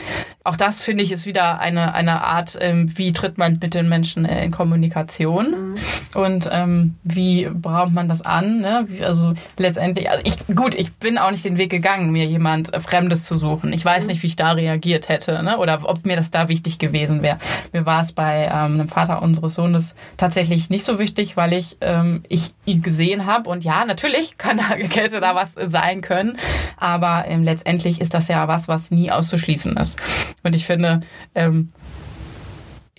[0.46, 3.88] Auch das finde ich ist wieder eine, eine Art, ähm, wie tritt man mit den
[3.88, 5.74] Menschen äh, in Kommunikation mhm.
[6.14, 8.61] und ähm, wie braucht man das an.
[8.61, 8.85] Ne?
[8.87, 12.72] Wie, also letztendlich, also ich, gut, ich bin auch nicht den Weg gegangen, mir jemand
[12.72, 13.72] äh, Fremdes zu suchen.
[13.72, 14.11] Ich weiß mhm.
[14.11, 15.59] nicht, wie ich da reagiert hätte ne?
[15.59, 17.38] oder ob mir das da wichtig gewesen wäre.
[17.72, 21.76] Mir war es bei ähm, dem Vater unseres Sohnes tatsächlich nicht so wichtig, weil ich,
[21.80, 26.37] ähm, ich ihn gesehen habe und ja, natürlich kann da, hätte da was sein können,
[26.76, 29.96] aber ähm, letztendlich ist das ja was, was nie auszuschließen ist.
[30.42, 31.01] Und ich finde,
[31.35, 31.68] ähm,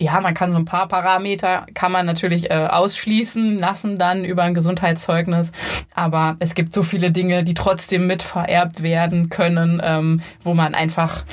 [0.00, 4.44] ja, man kann so ein paar Parameter, kann man natürlich äh, ausschließen lassen dann über
[4.44, 5.50] ein Gesundheitszeugnis.
[5.94, 10.74] Aber es gibt so viele Dinge, die trotzdem mit vererbt werden können, ähm, wo man
[10.74, 11.24] einfach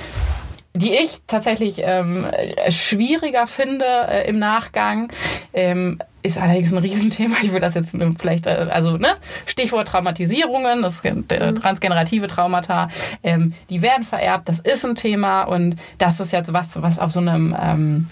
[0.77, 2.29] die ich tatsächlich ähm,
[2.67, 5.09] schwieriger finde äh, im Nachgang.
[5.53, 7.35] Ähm, ist allerdings ein Riesenthema.
[7.43, 12.87] Ich will das jetzt vielleicht, äh, also ne, Stichwort Traumatisierungen, das äh, transgenerative Traumata,
[13.23, 14.49] ähm, die werden vererbt.
[14.49, 18.07] Das ist ein Thema und das ist jetzt was, was auf so einem ähm,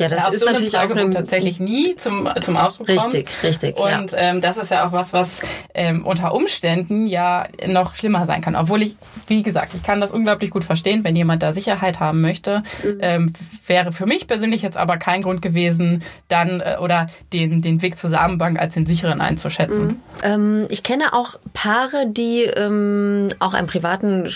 [0.00, 3.14] ja, das ist so natürlich auch einem, tatsächlich nie zum, zum Ausdruck richtig, kommt.
[3.14, 3.76] Richtig, richtig.
[3.76, 4.18] Und ja.
[4.18, 5.42] ähm, das ist ja auch was, was
[5.74, 8.56] ähm, unter Umständen ja noch schlimmer sein kann.
[8.56, 12.22] Obwohl ich, wie gesagt, ich kann das unglaublich gut verstehen, wenn jemand da Sicherheit haben
[12.22, 12.62] möchte.
[12.82, 12.98] Mhm.
[13.00, 13.32] Ähm,
[13.66, 17.96] wäre für mich persönlich jetzt aber kein Grund gewesen, dann äh, oder den, den Weg
[17.96, 19.86] zur Samenbank als den sicheren einzuschätzen.
[19.86, 19.96] Mhm.
[20.22, 24.28] Ähm, ich kenne auch Paare, die ähm, auch einen privaten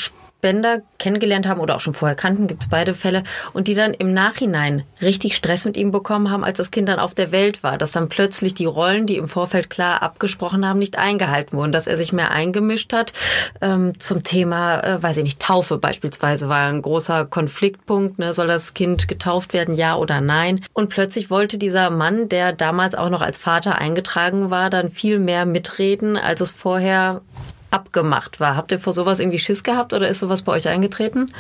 [0.45, 3.23] Spender kennengelernt haben oder auch schon vorher kannten, gibt es beide Fälle,
[3.55, 6.99] und die dann im Nachhinein richtig Stress mit ihm bekommen haben, als das Kind dann
[6.99, 10.79] auf der Welt war, dass dann plötzlich die Rollen, die im Vorfeld klar abgesprochen haben,
[10.79, 13.15] nicht eingehalten wurden, dass er sich mehr eingemischt hat.
[13.63, 18.19] Ähm, zum Thema, äh, weiß ich nicht, Taufe beispielsweise war ein großer Konfliktpunkt.
[18.19, 18.35] Ne?
[18.35, 20.61] Soll das Kind getauft werden, ja oder nein?
[20.75, 25.19] Und plötzlich wollte dieser Mann, der damals auch noch als Vater eingetragen war, dann viel
[25.19, 27.23] mehr mitreden, als es vorher
[27.71, 28.57] abgemacht war.
[28.57, 31.33] Habt ihr vor sowas irgendwie Schiss gehabt oder ist sowas bei euch eingetreten?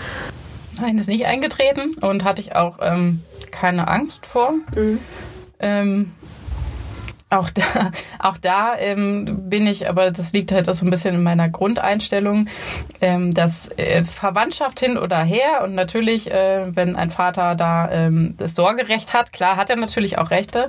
[0.80, 4.54] Nein, ist nicht eingetreten und hatte ich auch ähm, keine Angst vor.
[4.74, 4.98] Mhm.
[5.60, 6.12] Ähm,
[7.34, 11.22] auch da, auch da ähm, bin ich, aber das liegt halt so ein bisschen in
[11.22, 12.48] meiner Grundeinstellung,
[13.00, 18.34] ähm, dass äh, Verwandtschaft hin oder her und natürlich, äh, wenn ein Vater da ähm,
[18.36, 20.68] das Sorgerecht hat, klar hat er natürlich auch Rechte,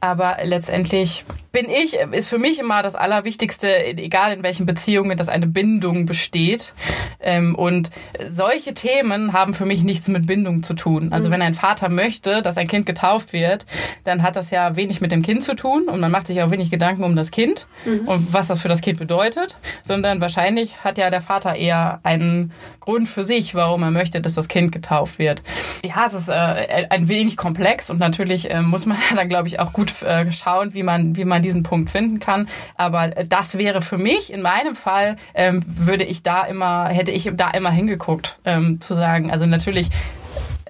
[0.00, 5.28] aber letztendlich bin ich, ist für mich immer das Allerwichtigste, egal in welchen Beziehungen, dass
[5.28, 6.74] eine Bindung besteht.
[7.20, 7.90] Ähm, und
[8.28, 11.12] solche Themen haben für mich nichts mit Bindung zu tun.
[11.12, 11.32] Also mhm.
[11.34, 13.66] wenn ein Vater möchte, dass ein Kind getauft wird,
[14.04, 16.50] dann hat das ja wenig mit dem Kind zu tun und man macht sich auch
[16.50, 18.06] wenig Gedanken um das Kind mhm.
[18.06, 22.52] und was das für das Kind bedeutet, sondern wahrscheinlich hat ja der Vater eher einen
[22.80, 25.42] Grund für sich, warum er möchte, dass das Kind getauft wird.
[25.84, 29.58] Ja, es ist äh, ein wenig komplex und natürlich äh, muss man dann, glaube ich,
[29.58, 32.48] auch gut äh, schauen, wie man, wie man diesen Punkt finden kann.
[32.76, 37.10] Aber äh, das wäre für mich, in meinem Fall, ähm, würde ich da immer, hätte
[37.10, 39.88] ich da immer hingeguckt, ähm, zu sagen, also natürlich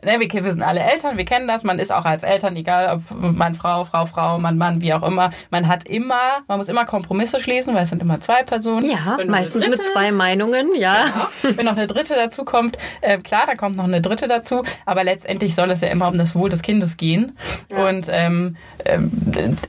[0.05, 2.97] ne, wir, wir sind alle Eltern, wir kennen das, man ist auch als Eltern, egal
[2.97, 6.69] ob man Frau, Frau, Frau, Mann, Mann, wie auch immer, man hat immer, man muss
[6.69, 8.91] immer Kompromisse schließen, weil es sind immer zwei Personen.
[8.91, 10.95] Ja, meistens dritte, mit zwei Meinungen, ja.
[11.43, 11.57] Genau.
[11.57, 15.05] Wenn noch eine dritte dazu kommt, äh, klar, da kommt noch eine dritte dazu, aber
[15.05, 17.37] letztendlich soll es ja immer um das Wohl des Kindes gehen.
[17.71, 17.89] Ja.
[17.89, 19.11] Und ähm, ähm,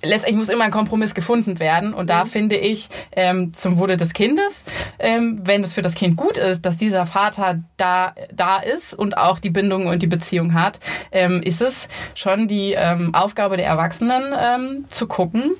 [0.01, 1.93] letztendlich muss immer ein Kompromiss gefunden werden.
[1.93, 2.29] Und da mhm.
[2.29, 4.65] finde ich, ähm, zum Wohle des Kindes,
[4.99, 9.17] ähm, wenn es für das Kind gut ist, dass dieser Vater da, da ist und
[9.17, 10.79] auch die Bindung und die Beziehung Beziehung hat,
[11.11, 15.55] ähm, ist es schon die ähm, Aufgabe der Erwachsenen ähm, zu gucken,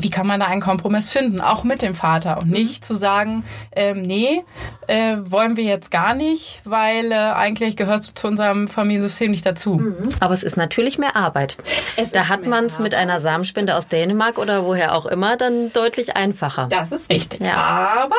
[0.00, 3.44] wie kann man da einen Kompromiss finden, auch mit dem Vater und nicht zu sagen,
[3.74, 4.44] ähm, nee,
[4.86, 9.44] äh, wollen wir jetzt gar nicht, weil äh, eigentlich gehörst du zu unserem Familiensystem nicht
[9.44, 9.74] dazu.
[9.74, 10.10] Mhm.
[10.20, 11.56] Aber es ist natürlich mehr Arbeit.
[11.96, 15.72] Es da hat man es mit einer Samenspende aus Dänemark oder woher auch immer dann
[15.72, 16.66] deutlich einfacher.
[16.68, 17.40] Das ist richtig.
[17.40, 17.56] Ja.
[17.56, 18.16] Aber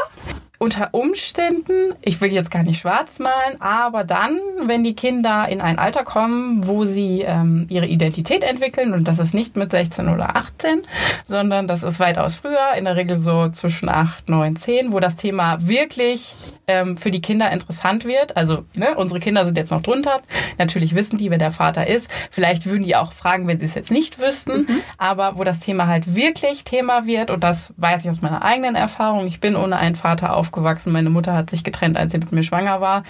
[0.61, 5.59] unter Umständen, ich will jetzt gar nicht schwarz malen, aber dann, wenn die Kinder in
[5.59, 10.07] ein Alter kommen, wo sie ähm, ihre Identität entwickeln, und das ist nicht mit 16
[10.07, 10.83] oder 18,
[11.25, 15.15] sondern das ist weitaus früher, in der Regel so zwischen 8, 9, 10, wo das
[15.15, 16.35] Thema wirklich
[16.67, 18.37] ähm, für die Kinder interessant wird.
[18.37, 20.21] Also ne, unsere Kinder sind jetzt noch drunter.
[20.59, 22.09] Natürlich wissen die, wer der Vater ist.
[22.29, 24.67] Vielleicht würden die auch fragen, wenn sie es jetzt nicht wüssten.
[24.67, 24.81] Mhm.
[24.97, 28.75] Aber wo das Thema halt wirklich Thema wird, und das weiß ich aus meiner eigenen
[28.75, 30.91] Erfahrung, ich bin ohne einen Vater auf aufgewachsen.
[30.91, 33.03] Meine Mutter hat sich getrennt, als sie mit mir schwanger war.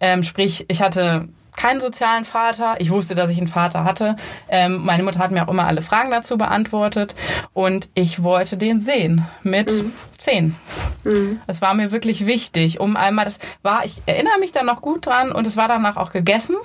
[0.00, 2.76] Ähm, sprich, ich hatte keinen sozialen Vater.
[2.78, 4.16] Ich wusste, dass ich einen Vater hatte.
[4.48, 7.14] Ähm, meine Mutter hat mir auch immer alle Fragen dazu beantwortet
[7.52, 9.92] und ich wollte den sehen mit mhm.
[10.24, 10.56] Zehn.
[11.04, 11.40] Mhm.
[11.46, 13.84] Das war mir wirklich wichtig, um einmal das war.
[13.84, 16.56] Ich erinnere mich da noch gut dran und es war danach auch gegessen,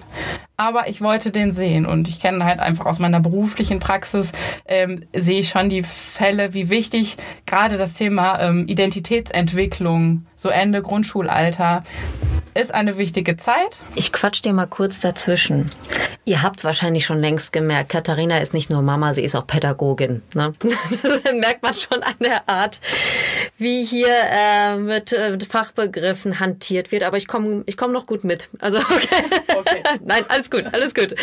[0.55, 4.31] aber ich wollte den sehen und ich kenne halt einfach aus meiner beruflichen Praxis
[4.65, 10.81] ähm, sehe ich schon die Fälle, wie wichtig gerade das Thema ähm, Identitätsentwicklung so Ende
[10.81, 11.83] Grundschulalter
[12.53, 13.83] ist eine wichtige Zeit.
[13.95, 15.65] Ich quatsch dir mal kurz dazwischen.
[16.25, 19.47] Ihr habt es wahrscheinlich schon längst gemerkt, Katharina ist nicht nur Mama, sie ist auch
[19.47, 20.21] Pädagogin.
[20.33, 20.53] Ne?
[21.03, 22.79] Das merkt man schon an der Art,
[23.59, 27.03] wie hier äh, mit, äh, mit Fachbegriffen hantiert wird.
[27.03, 28.49] Aber ich komme ich komm noch gut mit.
[28.59, 29.07] Also okay.
[29.57, 29.83] okay.
[30.03, 31.13] Nein, alles gut, alles gut.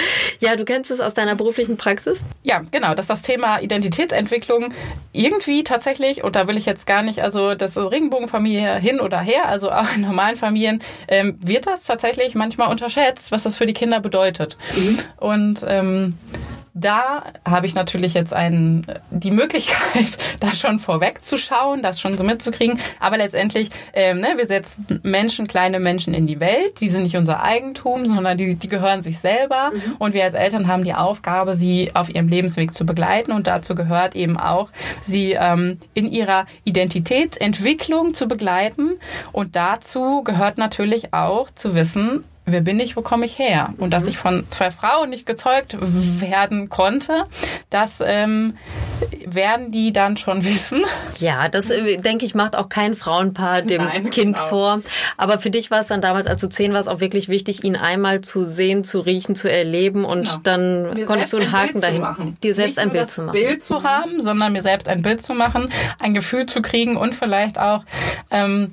[0.41, 2.23] Ja, du kennst es aus deiner beruflichen Praxis?
[2.43, 2.95] Ja, genau.
[2.95, 4.73] Dass das Thema Identitätsentwicklung
[5.13, 9.49] irgendwie tatsächlich, und da will ich jetzt gar nicht, also das Regenbogenfamilie hin oder her,
[9.49, 13.73] also auch in normalen Familien, ähm, wird das tatsächlich manchmal unterschätzt, was das für die
[13.73, 14.59] Kinder bedeutet.
[14.77, 14.99] Mhm.
[15.17, 16.15] Und ähm,
[16.79, 22.79] da habe ich natürlich jetzt einen, die Möglichkeit, da schon vorwegzuschauen, das schon so mitzukriegen.
[23.01, 26.81] Aber letztendlich, ähm, ne, wir setzen Menschen, kleine Menschen in die Welt.
[26.81, 29.71] Die sind nicht unser Eigentum, sondern die, die gehören sich selber.
[29.73, 29.97] Mhm.
[29.99, 33.33] Und wir als Eltern haben die Aufgabe, sie auf ihrem Lebensweg zu begleiten.
[33.33, 34.69] Und dazu gehört eben auch,
[35.01, 38.99] sie ähm, in ihrer Identitätsentwicklung zu begleiten.
[39.33, 43.75] Und dazu gehört natürlich auch zu wissen, wer bin ich, wo komme ich her?
[43.79, 44.09] Und dass mhm.
[44.11, 47.25] ich von zwei Frauen nicht gezeugt werden konnte,
[47.71, 48.57] das ähm,
[49.27, 50.85] werden die dann schon wissen.
[51.19, 54.49] Ja, das äh, denke ich macht auch kein Frauenpaar dem Nein, Kind genau.
[54.49, 54.81] vor.
[55.17, 57.77] Aber für dich war es dann damals, als du zehn warst, auch wirklich wichtig, ihn
[57.77, 60.41] einmal zu sehen, zu riechen, zu erleben und genau.
[60.45, 63.33] dann mir konntest du einen Haken dahin, dir selbst Nicht ein Bild zu machen.
[63.33, 67.15] Bild zu haben, sondern mir selbst ein Bild zu machen, ein Gefühl zu kriegen und
[67.15, 67.85] vielleicht auch
[68.31, 68.71] ähm,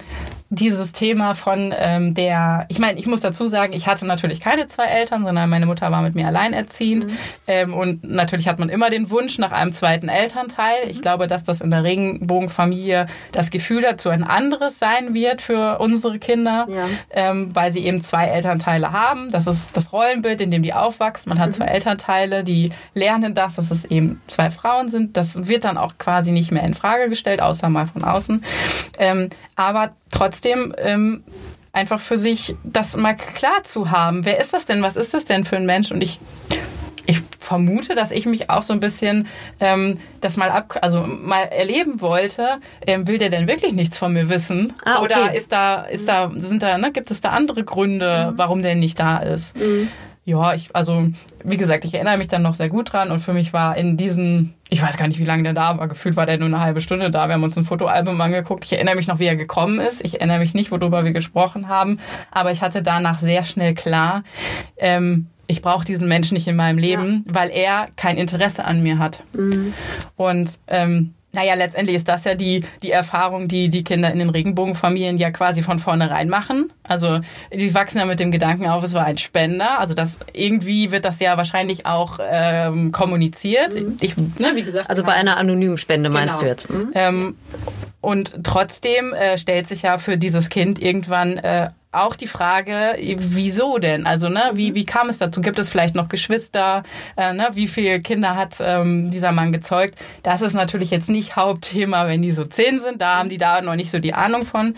[0.55, 4.67] dieses Thema von ähm, der, ich meine, ich muss dazu sagen, ich hatte natürlich keine
[4.67, 7.07] zwei Eltern, sondern meine Mutter war mit mir alleinerziehend.
[7.07, 7.17] Mhm.
[7.47, 10.89] Ähm, und natürlich hat man immer den Wunsch nach einem zweiten Elternteil.
[10.89, 15.79] Ich glaube, dass das in der Regenbogenfamilie das Gefühl dazu ein anderes sein wird für
[15.79, 16.85] unsere Kinder, ja.
[17.09, 19.31] ähm, weil sie eben zwei Elternteile haben.
[19.31, 21.29] Das ist das Rollenbild, in dem die aufwachsen.
[21.29, 21.53] Man hat mhm.
[21.53, 25.17] zwei Elternteile, die lernen das, dass es eben zwei Frauen sind.
[25.17, 28.43] Das wird dann auch quasi nicht mehr in Frage gestellt, außer mal von außen.
[28.99, 31.23] Ähm, aber trotzdem ähm,
[31.71, 34.25] einfach für sich das mal klar zu haben.
[34.25, 34.81] Wer ist das denn?
[34.83, 35.91] Was ist das denn für ein Mensch?
[35.91, 36.19] Und ich
[37.05, 39.27] ich vermute, dass ich mich auch so ein bisschen
[39.59, 42.59] ähm, das mal ab, also mal erleben wollte.
[42.87, 44.73] Ähm, will der denn wirklich nichts von mir wissen?
[44.85, 45.05] Ah, okay.
[45.05, 48.37] Oder ist da, ist da, sind da, ne, gibt es da andere Gründe, mhm.
[48.37, 49.57] warum der nicht da ist?
[49.57, 49.89] Mhm.
[50.25, 51.07] Ja, ich, also,
[51.43, 53.97] wie gesagt, ich erinnere mich dann noch sehr gut dran und für mich war in
[53.97, 56.61] diesen, ich weiß gar nicht, wie lange der da war, gefühlt war der nur eine
[56.61, 57.27] halbe Stunde da.
[57.27, 58.63] Wir haben uns ein Fotoalbum angeguckt.
[58.63, 60.03] Ich erinnere mich noch, wie er gekommen ist.
[60.05, 61.99] Ich erinnere mich nicht, worüber wir gesprochen haben,
[62.31, 64.23] aber ich hatte danach sehr schnell klar,
[64.77, 67.35] ähm, ich brauche diesen Menschen nicht in meinem Leben, ja.
[67.35, 69.23] weil er kein Interesse an mir hat.
[69.33, 69.73] Mhm.
[70.15, 74.29] Und ähm, naja, letztendlich ist das ja die, die Erfahrung, die die Kinder in den
[74.29, 76.71] Regenbogenfamilien ja quasi von vornherein machen.
[76.87, 79.79] Also die wachsen ja mit dem Gedanken auf, es war ein Spender.
[79.79, 83.73] Also das irgendwie wird das ja wahrscheinlich auch ähm, kommuniziert.
[83.73, 83.97] Mhm.
[83.99, 84.91] Ich, ne, wie gesagt.
[84.91, 86.21] Also bei einer anonymen Spende genau.
[86.21, 86.69] meinst du jetzt?
[86.69, 86.91] Mhm.
[86.93, 87.35] Ähm,
[87.99, 93.77] und trotzdem äh, stellt sich ja für dieses Kind irgendwann äh, auch die Frage, wieso
[93.77, 94.05] denn?
[94.05, 94.75] Also, ne, wie, mhm.
[94.75, 95.41] wie kam es dazu?
[95.41, 96.83] Gibt es vielleicht noch Geschwister?
[97.15, 99.99] Äh, ne, wie viele Kinder hat ähm, dieser Mann gezeugt?
[100.23, 103.01] Das ist natürlich jetzt nicht Hauptthema, wenn die so zehn sind.
[103.01, 104.75] Da haben die da noch nicht so die Ahnung von.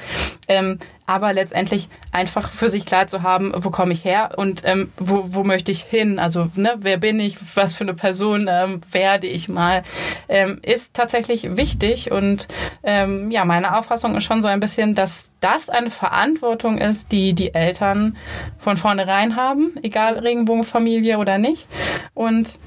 [0.47, 4.91] Ähm, aber letztendlich einfach für sich klar zu haben, wo komme ich her und ähm,
[4.97, 6.19] wo, wo möchte ich hin?
[6.19, 7.37] Also, ne, wer bin ich?
[7.55, 9.83] Was für eine Person ähm, werde ich mal?
[10.27, 12.47] Ähm, ist tatsächlich wichtig und
[12.83, 17.33] ähm, ja, meine Auffassung ist schon so ein bisschen, dass das eine Verantwortung ist, die
[17.33, 18.17] die Eltern
[18.57, 21.67] von vornherein haben, egal Regenbogenfamilie oder nicht.
[22.13, 22.57] Und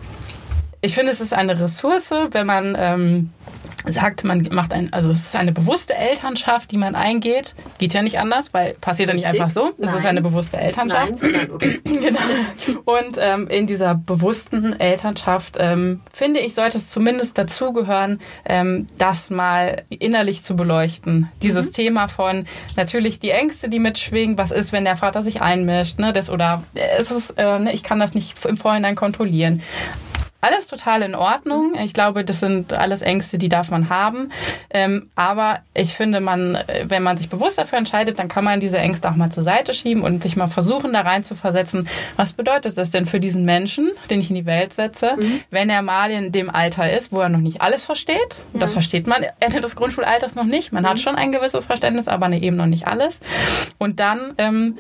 [0.81, 3.31] ich finde, es ist eine Ressource, wenn man ähm,
[3.93, 7.55] sagt, man macht ein, also es ist eine bewusste Elternschaft, die man eingeht.
[7.79, 9.71] Geht ja nicht anders, weil passiert ja nicht einfach so.
[9.79, 11.23] Es ist eine bewusste Elternschaft.
[11.23, 11.81] Nein, okay.
[11.85, 12.19] genau.
[12.85, 19.31] Und ähm, in dieser bewussten Elternschaft, ähm, finde ich, sollte es zumindest dazugehören, ähm, das
[19.31, 21.31] mal innerlich zu beleuchten.
[21.43, 22.47] Dieses Thema von
[22.77, 26.63] natürlich die Ängste, die mitschwingen, was ist, wenn der Vater sich einmischt, ne, das oder
[26.75, 29.63] es ist, äh, ne, ich kann das nicht im Vorhinein kontrollieren.
[30.41, 31.75] Alles total in Ordnung.
[31.83, 34.31] Ich glaube, das sind alles Ängste, die darf man haben.
[34.71, 38.61] Ähm, aber ich finde, man, äh, wenn man sich bewusst dafür entscheidet, dann kann man
[38.61, 41.89] diese Ängste auch mal zur Seite schieben und sich mal versuchen, da rein zu versetzen.
[42.15, 45.41] Was bedeutet das denn für diesen Menschen, den ich in die Welt setze, Mhm.
[45.51, 48.41] wenn er mal in dem Alter ist, wo er noch nicht alles versteht?
[48.53, 50.71] Und das versteht man Ende des Grundschulalters noch nicht.
[50.73, 50.89] Man Mhm.
[50.89, 53.19] hat schon ein gewisses Verständnis, aber eben noch nicht alles.
[53.79, 54.79] Und dann ähm,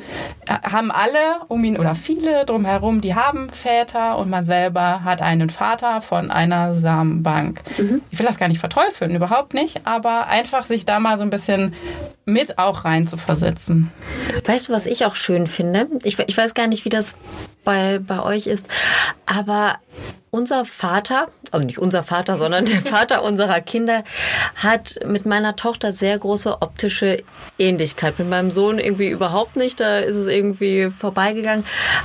[0.48, 1.18] haben alle
[1.48, 6.30] um ihn oder viele drumherum, die haben Väter und man selber hat einen Vater von
[6.30, 7.62] einer Samenbank.
[8.10, 11.30] Ich will das gar nicht verteufeln, überhaupt nicht, aber einfach sich da mal so ein
[11.30, 11.74] bisschen
[12.24, 13.90] mit auch rein zu versetzen.
[14.44, 15.88] Weißt du, was ich auch schön finde?
[16.04, 17.14] Ich, ich weiß gar nicht, wie das
[17.64, 18.66] bei, bei euch ist,
[19.26, 19.76] aber
[20.38, 24.04] unser Vater, also nicht unser Vater, sondern der Vater unserer Kinder,
[24.54, 27.24] hat mit meiner Tochter sehr große optische
[27.58, 28.20] Ähnlichkeit.
[28.20, 31.64] Mit meinem Sohn irgendwie überhaupt nicht, da ist es irgendwie vorbeigegangen.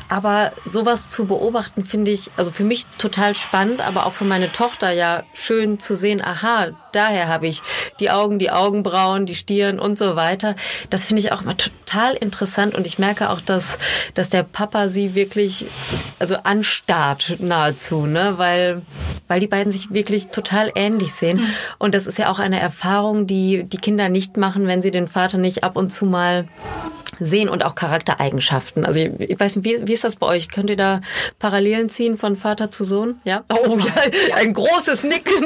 [0.09, 4.51] Aber sowas zu beobachten, finde ich, also für mich total spannend, aber auch für meine
[4.51, 7.61] Tochter ja schön zu sehen, aha, daher habe ich
[7.99, 10.55] die Augen, die Augenbrauen, die Stirn und so weiter.
[10.89, 13.77] Das finde ich auch immer total interessant und ich merke auch, dass,
[14.15, 15.65] dass der Papa sie wirklich,
[16.17, 18.81] also anstarrt nahezu, ne, weil,
[19.27, 21.47] weil die beiden sich wirklich total ähnlich sehen.
[21.79, 25.07] Und das ist ja auch eine Erfahrung, die die Kinder nicht machen, wenn sie den
[25.07, 26.47] Vater nicht ab und zu mal
[27.19, 28.85] sehen und auch Charaktereigenschaften.
[28.85, 30.49] Also ich, ich weiß nicht, wie, wie ist das bei euch?
[30.49, 31.01] Könnt ihr da
[31.39, 33.19] Parallelen ziehen von Vater zu Sohn?
[33.23, 33.43] Ja?
[33.49, 33.77] Oh
[34.29, 35.45] ja, ein großes Nicken.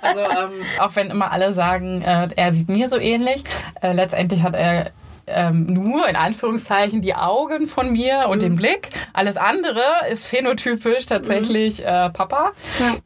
[0.00, 3.42] Also ähm, auch wenn immer alle sagen, äh, er sieht mir so ähnlich,
[3.82, 4.92] äh, letztendlich hat er
[5.30, 8.90] ähm, nur in Anführungszeichen die Augen von mir und den Blick.
[9.12, 12.52] Alles andere ist phänotypisch tatsächlich äh, Papa.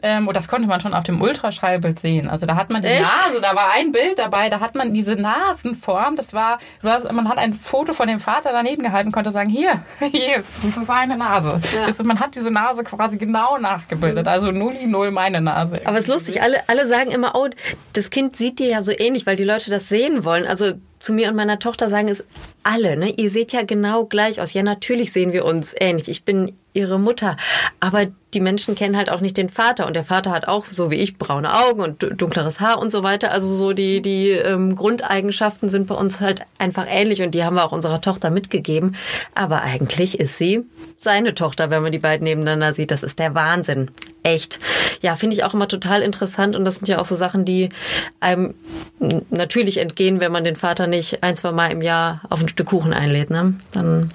[0.03, 2.29] Ähm, und das konnte man schon auf dem Ultraschallbild sehen.
[2.29, 3.03] Also da hat man die Echt?
[3.03, 6.17] Nase, da war ein Bild dabei, da hat man diese Nasenform.
[6.17, 9.83] Das war, hast, man hat ein Foto von dem Vater daneben gehalten, konnte sagen, hier,
[10.11, 11.61] hier, das ist seine Nase.
[11.85, 14.29] Das, man hat diese Nase quasi genau nachgebildet.
[14.29, 15.81] Also nulli null meine Nase.
[15.85, 17.49] Aber es ist lustig, alle, alle sagen immer, oh,
[17.93, 20.47] das Kind sieht dir ja so ähnlich, weil die Leute das sehen wollen.
[20.47, 20.73] Also
[21.03, 22.25] zu mir und meiner Tochter sagen es
[22.63, 23.13] alle, ne?
[23.17, 24.53] Ihr seht ja genau gleich aus.
[24.53, 26.09] Ja, natürlich sehen wir uns ähnlich.
[26.09, 27.37] Ich bin ihre Mutter.
[27.81, 29.87] Aber die Menschen kennen halt auch nicht den Vater.
[29.87, 33.03] Und der Vater hat auch, so wie ich, braune Augen und dunkleres Haar und so
[33.03, 33.33] weiter.
[33.33, 37.21] Also so die, die ähm, Grundeigenschaften sind bei uns halt einfach ähnlich.
[37.21, 38.95] Und die haben wir auch unserer Tochter mitgegeben.
[39.35, 40.65] Aber eigentlich ist sie
[40.97, 42.93] seine Tochter, wenn man die beiden nebeneinander sieht.
[42.93, 43.91] Das ist der Wahnsinn.
[44.23, 44.61] Echt.
[45.01, 46.55] Ja, finde ich auch immer total interessant.
[46.55, 47.71] Und das sind ja auch so Sachen, die
[48.21, 48.55] einem
[49.31, 52.69] natürlich entgehen, wenn man den Vater nicht ein, zwei Mal im Jahr auf ein Stück
[52.69, 53.31] Kuchen einlädt.
[53.31, 53.55] Ne?
[53.73, 54.13] Dann,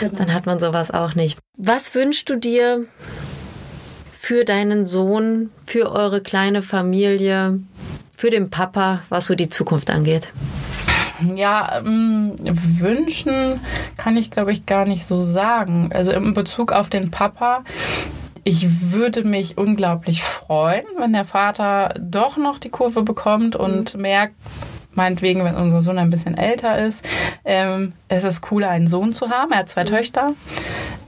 [0.00, 1.38] dann hat man sowas auch nicht.
[1.56, 2.84] Was wünschst du dir
[4.12, 7.60] für deinen Sohn, für eure kleine Familie,
[8.10, 10.32] für den Papa, was so die Zukunft angeht?
[11.34, 13.60] Ja, ähm, wünschen
[13.96, 15.90] kann ich, glaube ich, gar nicht so sagen.
[15.92, 17.64] Also in Bezug auf den Papa,
[18.48, 24.34] ich würde mich unglaublich freuen, wenn der Vater doch noch die Kurve bekommt und merkt,
[24.92, 27.06] meinetwegen, wenn unser Sohn ein bisschen älter ist,
[27.44, 29.52] ähm, es ist cooler, einen Sohn zu haben.
[29.52, 30.32] Er hat zwei Töchter.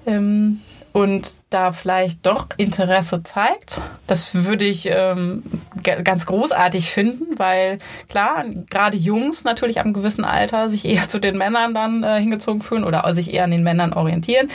[0.04, 0.60] Ähm,
[0.92, 3.82] und da vielleicht doch Interesse zeigt.
[4.06, 5.42] Das würde ich ähm,
[5.82, 11.36] ganz großartig finden, weil klar, gerade Jungs natürlich am gewissen Alter sich eher zu den
[11.36, 14.48] Männern dann äh, hingezogen fühlen oder sich eher an den Männern orientieren.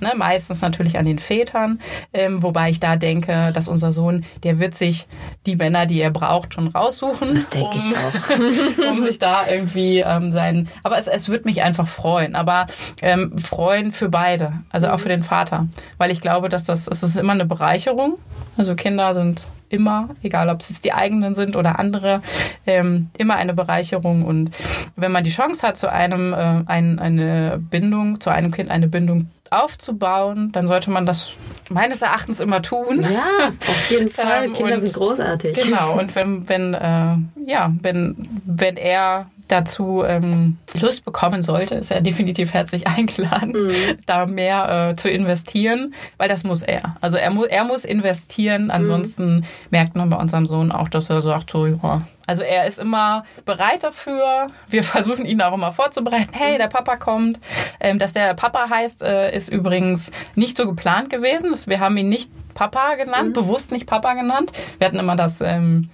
[0.00, 0.12] Ne?
[0.16, 1.78] Meistens natürlich an den Vätern.
[2.12, 5.06] Ähm, wobei ich da denke, dass unser Sohn, der wird sich
[5.44, 7.34] die Männer, die er braucht, schon raussuchen.
[7.34, 8.88] Das denke ich auch.
[8.90, 10.68] um sich da irgendwie ähm, sein.
[10.82, 12.34] Aber es, es wird mich einfach freuen.
[12.34, 12.66] Aber
[13.02, 15.68] ähm, freuen für beide, also auch für den Vater.
[15.98, 18.18] Weil ich glaube, dass das, es ist immer eine Bereicherung.
[18.56, 22.22] Also Kinder sind immer, egal ob es jetzt die eigenen sind oder andere,
[22.66, 24.24] ähm, immer eine Bereicherung.
[24.24, 24.50] Und
[24.96, 28.88] wenn man die Chance hat, zu einem äh, ein, eine Bindung, zu einem Kind eine
[28.88, 31.30] Bindung aufzubauen, dann sollte man das
[31.70, 33.00] meines Erachtens immer tun.
[33.02, 34.44] Ja, auf jeden Fall.
[34.46, 35.62] Ähm, Kinder und- sind großartig.
[35.64, 41.90] Genau, und wenn, wenn, äh, ja, wenn, wenn er dazu ähm, Lust bekommen sollte, ist
[41.90, 43.72] er definitiv herzlich eingeladen,
[44.06, 46.96] da mehr äh, zu investieren, weil das muss er.
[47.00, 51.22] Also er, mu er muss investieren, ansonsten merkt man bei unserem Sohn auch, dass er
[51.22, 52.02] sagt, so, ja.
[52.26, 54.48] Also er ist immer bereit dafür.
[54.68, 56.28] Wir versuchen ihn auch immer vorzubereiten.
[56.32, 57.40] Hey, der Papa kommt.
[57.80, 61.56] Ähm, dass der Papa heißt, äh, ist übrigens nicht so geplant gewesen.
[61.66, 64.52] Wir haben ihn nicht Papa genannt, bewusst nicht Papa genannt.
[64.76, 65.88] Wir hatten immer das ähm,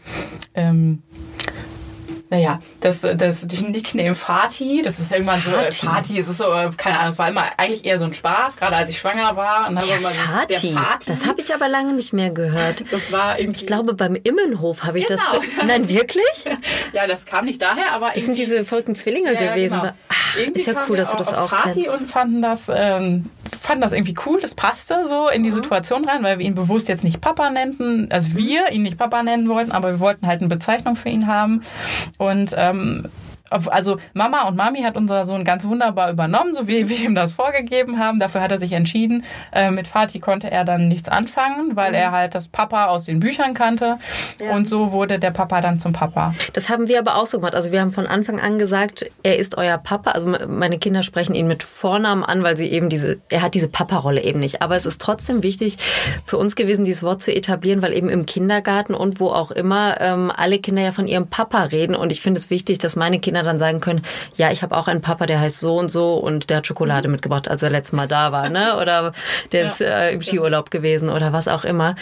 [0.55, 1.03] ähm,
[2.35, 3.17] naja, das, das,
[3.47, 7.17] das Nickname Fati, das ist irgendwann so, äh, Fati, es ist so, äh, keine Ahnung,
[7.19, 9.69] war immer eigentlich eher so ein Spaß, gerade als ich schwanger war.
[9.69, 10.47] Und Der so- Fati.
[10.49, 11.07] Der Fati.
[11.07, 12.85] Das habe ich aber lange nicht mehr gehört.
[12.91, 15.21] das war irgendwie, Ich glaube, beim Immenhof habe ich das.
[15.31, 15.43] Genau.
[15.43, 16.45] So, nein, wirklich?
[16.93, 19.81] ja, das kam nicht daher, aber Das sind diese verrückten Zwillinge Ja, gewesen.
[19.81, 19.93] genau.
[20.09, 21.91] Ach, ist ja cool, dass du das auch Fati kennst.
[22.01, 23.31] und fanden das, ähm,
[23.65, 25.55] fanden das irgendwie cool, das passte so in die Mhm.
[25.55, 29.23] Situation rein, weil wir ihn bewusst jetzt nicht Papa nannten, also wir ihn nicht Papa
[29.23, 31.63] nennen wollten, aber wir wollten halt eine Bezeichnung für ihn haben.
[32.19, 33.09] Und ähm,
[33.51, 37.35] also Mama und Mami hat unser Sohn ganz wunderbar übernommen, so wie wir ihm das
[37.35, 38.19] vorgegeben haben.
[38.19, 39.25] Dafür hat er sich entschieden.
[39.53, 43.21] Äh, mit Fatih konnte er dann nichts anfangen, weil er halt das Papa aus den
[43.21, 43.99] Büchern kannte.
[44.41, 44.47] Mhm.
[44.47, 44.55] Ja.
[44.57, 46.35] Und so wurde der Papa dann zum Papa.
[46.55, 47.55] Das haben wir aber auch so gemacht.
[47.55, 50.13] Also wir haben von Anfang an gesagt, er ist euer Papa.
[50.13, 53.55] Also me- meine Kinder sprechen ihn mit Vornamen an, weil sie eben diese, er hat
[53.55, 54.63] diese Papa-Rolle eben nicht.
[54.63, 55.77] Aber es ist trotzdem wichtig
[56.25, 60.01] für uns gewesen, dieses Wort zu etablieren, weil eben im Kindergarten und wo auch immer
[60.01, 61.95] ähm, alle Kinder ja von ihrem Papa reden.
[61.95, 64.03] Und ich finde es wichtig, dass meine Kinder dann sagen können,
[64.37, 67.09] ja, ich habe auch einen Papa, der heißt so und so und der hat Schokolade
[67.09, 68.77] mitgebracht, als er letztes Mal da war, ne?
[68.77, 69.13] Oder
[69.53, 71.97] der ist äh, im Skiurlaub gewesen oder was auch immer.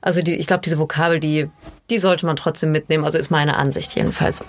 [0.00, 1.48] Also die, ich glaube, diese Vokabel, die,
[1.90, 3.04] die sollte man trotzdem mitnehmen.
[3.04, 4.44] Also ist meine Ansicht jedenfalls.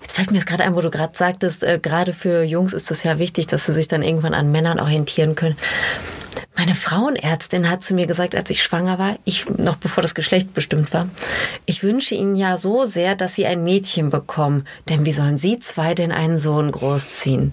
[0.00, 2.90] Jetzt fällt mir das gerade ein, wo du gerade sagtest, äh, gerade für Jungs ist
[2.90, 5.56] es ja wichtig, dass sie sich dann irgendwann an Männern orientieren können.
[6.58, 10.54] Meine Frauenärztin hat zu mir gesagt, als ich schwanger war, ich noch bevor das Geschlecht
[10.54, 11.08] bestimmt war,
[11.66, 15.60] ich wünsche Ihnen ja so sehr, dass Sie ein Mädchen bekommen, denn wie sollen Sie
[15.60, 17.52] zwei denn einen Sohn großziehen?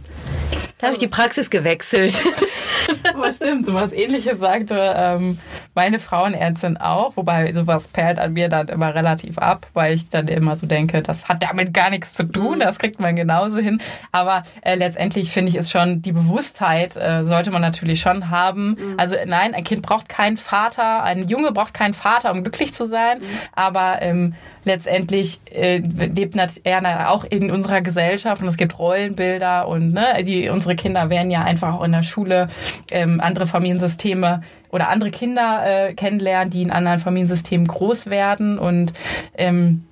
[0.79, 2.21] Da habe ich die Praxis gewechselt.
[3.13, 5.37] Aber stimmt, sowas ähnliches sagte ähm,
[5.73, 10.27] meine Frauenärztin auch, wobei sowas perlt an mir dann immer relativ ab, weil ich dann
[10.27, 13.79] immer so denke, das hat damit gar nichts zu tun, das kriegt man genauso hin.
[14.11, 18.75] Aber äh, letztendlich finde ich es schon, die Bewusstheit äh, sollte man natürlich schon haben.
[18.97, 22.85] Also nein, ein Kind braucht keinen Vater, ein Junge braucht keinen Vater, um glücklich zu
[22.85, 23.19] sein,
[23.53, 24.33] aber ähm,
[24.63, 30.49] letztendlich äh, lebt er auch in unserer Gesellschaft und es gibt Rollenbilder und ne, die
[30.49, 32.47] unsere Kinder werden ja einfach auch in der Schule
[32.91, 34.41] ähm, andere Familiensysteme
[34.71, 38.93] oder andere Kinder äh, kennenlernen, die in anderen Familiensystemen groß werden und
[39.37, 39.85] ähm,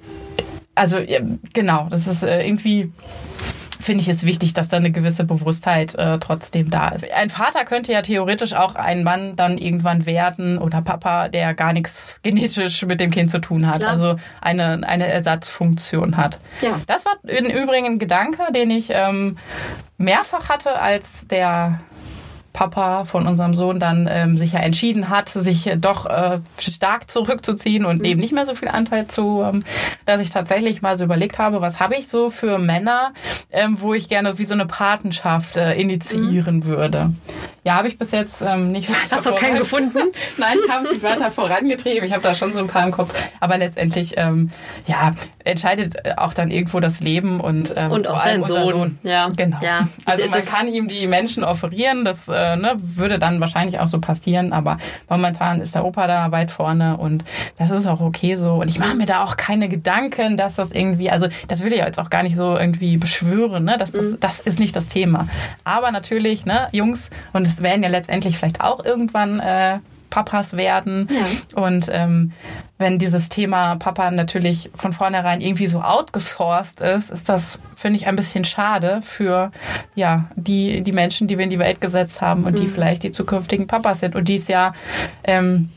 [0.76, 0.98] also
[1.54, 2.92] genau, das ist äh, irgendwie
[3.84, 7.06] finde ich es wichtig, dass da eine gewisse Bewusstheit äh, trotzdem da ist.
[7.14, 11.74] Ein Vater könnte ja theoretisch auch ein Mann dann irgendwann werden oder Papa, der gar
[11.74, 13.92] nichts genetisch mit dem Kind zu tun hat, Klar.
[13.92, 16.40] also eine, eine Ersatzfunktion hat.
[16.62, 16.80] Ja.
[16.88, 19.38] Das war im Übrigen ein Gedanke, den ich ähm,
[19.98, 21.80] mehrfach hatte, als der
[22.54, 27.10] Papa von unserem Sohn dann ähm, sich ja entschieden hat, sich äh, doch äh, stark
[27.10, 29.64] zurückzuziehen und eben nicht mehr so viel Anteil zu, ähm,
[30.06, 33.12] dass ich tatsächlich mal so überlegt habe, was habe ich so für Männer,
[33.52, 37.12] ähm, wo ich gerne wie so eine Patenschaft äh, initiieren würde.
[37.66, 40.00] Ja, habe ich bis jetzt ähm, nicht weiter Hast du keinen voran- gefunden?
[40.38, 42.04] Nein, ich habe es nicht weiter vorangetrieben.
[42.04, 43.14] Ich habe da schon so ein paar im Kopf.
[43.40, 44.50] Aber letztendlich, ähm,
[44.86, 45.14] ja,
[45.46, 48.68] entscheidet äh, auch dann irgendwo das Leben und, ähm, Und vor auch allem dein unser
[48.68, 49.00] Sohn.
[49.04, 49.30] Ja.
[49.30, 49.58] Genau.
[49.62, 49.88] Ja.
[50.04, 54.00] Also man kann ihm die Menschen offerieren, das äh, ne, würde dann wahrscheinlich auch so
[54.00, 54.78] passieren, aber
[55.10, 57.24] momentan ist der Opa da weit vorne und
[57.58, 58.56] das ist auch okay so.
[58.56, 61.80] Und ich mache mir da auch keine Gedanken, dass das irgendwie, also das will ich
[61.80, 63.78] jetzt auch gar nicht so irgendwie beschwören, ne?
[63.78, 63.98] dass Mhm.
[63.98, 65.28] das, das ist nicht das Thema.
[65.64, 69.80] Aber natürlich, ne, Jungs, und es werden ja letztendlich vielleicht auch irgendwann äh,
[70.14, 71.08] Papas werden.
[71.56, 72.34] Und ähm,
[72.78, 78.06] wenn dieses Thema Papa natürlich von vornherein irgendwie so outgesourced ist, ist das, finde ich,
[78.06, 79.52] ein bisschen schade für
[79.96, 83.10] ja, die, die Menschen, die wir in die Welt gesetzt haben und die vielleicht die
[83.10, 84.16] zukünftigen Papas sind.
[84.16, 84.74] Und dies ja,
[85.24, 85.70] ähm,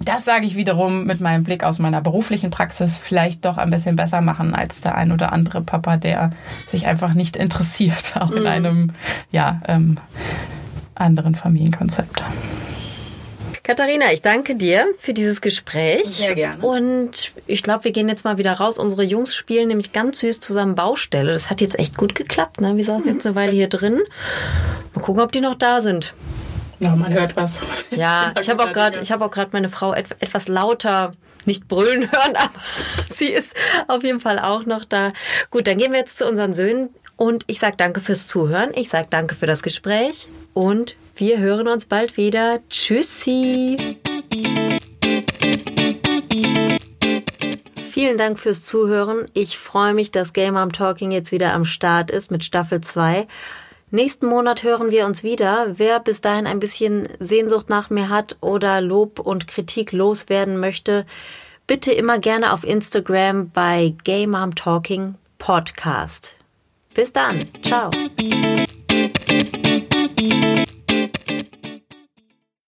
[0.00, 3.94] das sage ich wiederum mit meinem Blick aus meiner beruflichen Praxis vielleicht doch ein bisschen
[3.94, 6.30] besser machen als der ein oder andere Papa, der
[6.66, 8.90] sich einfach nicht interessiert, auch in einem
[9.30, 9.98] ja, ähm,
[10.96, 12.24] anderen Familienkonzept.
[13.62, 16.06] Katharina, ich danke dir für dieses Gespräch.
[16.06, 16.64] Sehr gerne.
[16.64, 18.78] Und ich glaube, wir gehen jetzt mal wieder raus.
[18.78, 21.32] Unsere Jungs spielen nämlich ganz süß zusammen Baustelle.
[21.32, 22.60] Das hat jetzt echt gut geklappt.
[22.60, 22.76] Ne?
[22.76, 24.00] Wir saßen jetzt eine Weile hier drin.
[24.94, 26.14] Mal gucken, ob die noch da sind.
[26.78, 27.60] Ja, man hört was.
[27.90, 31.12] Ja, ich habe auch gerade, ich habe auch gerade meine Frau et etwas lauter
[31.44, 32.52] nicht brüllen hören, aber
[33.10, 33.54] sie ist
[33.88, 35.12] auf jeden Fall auch noch da.
[35.50, 38.70] Gut, dann gehen wir jetzt zu unseren Söhnen und ich sage danke fürs Zuhören.
[38.74, 42.60] Ich sage danke für das Gespräch und wir hören uns bald wieder.
[42.70, 43.98] Tschüssi.
[47.90, 49.26] Vielen Dank fürs Zuhören.
[49.34, 53.26] Ich freue mich, dass Game Arm Talking jetzt wieder am Start ist mit Staffel 2.
[53.90, 55.78] Nächsten Monat hören wir uns wieder.
[55.78, 61.04] Wer bis dahin ein bisschen Sehnsucht nach mir hat oder Lob und Kritik loswerden möchte,
[61.66, 66.36] bitte immer gerne auf Instagram bei Game Arm Talking Podcast.
[66.94, 67.48] Bis dann.
[67.62, 67.90] Ciao.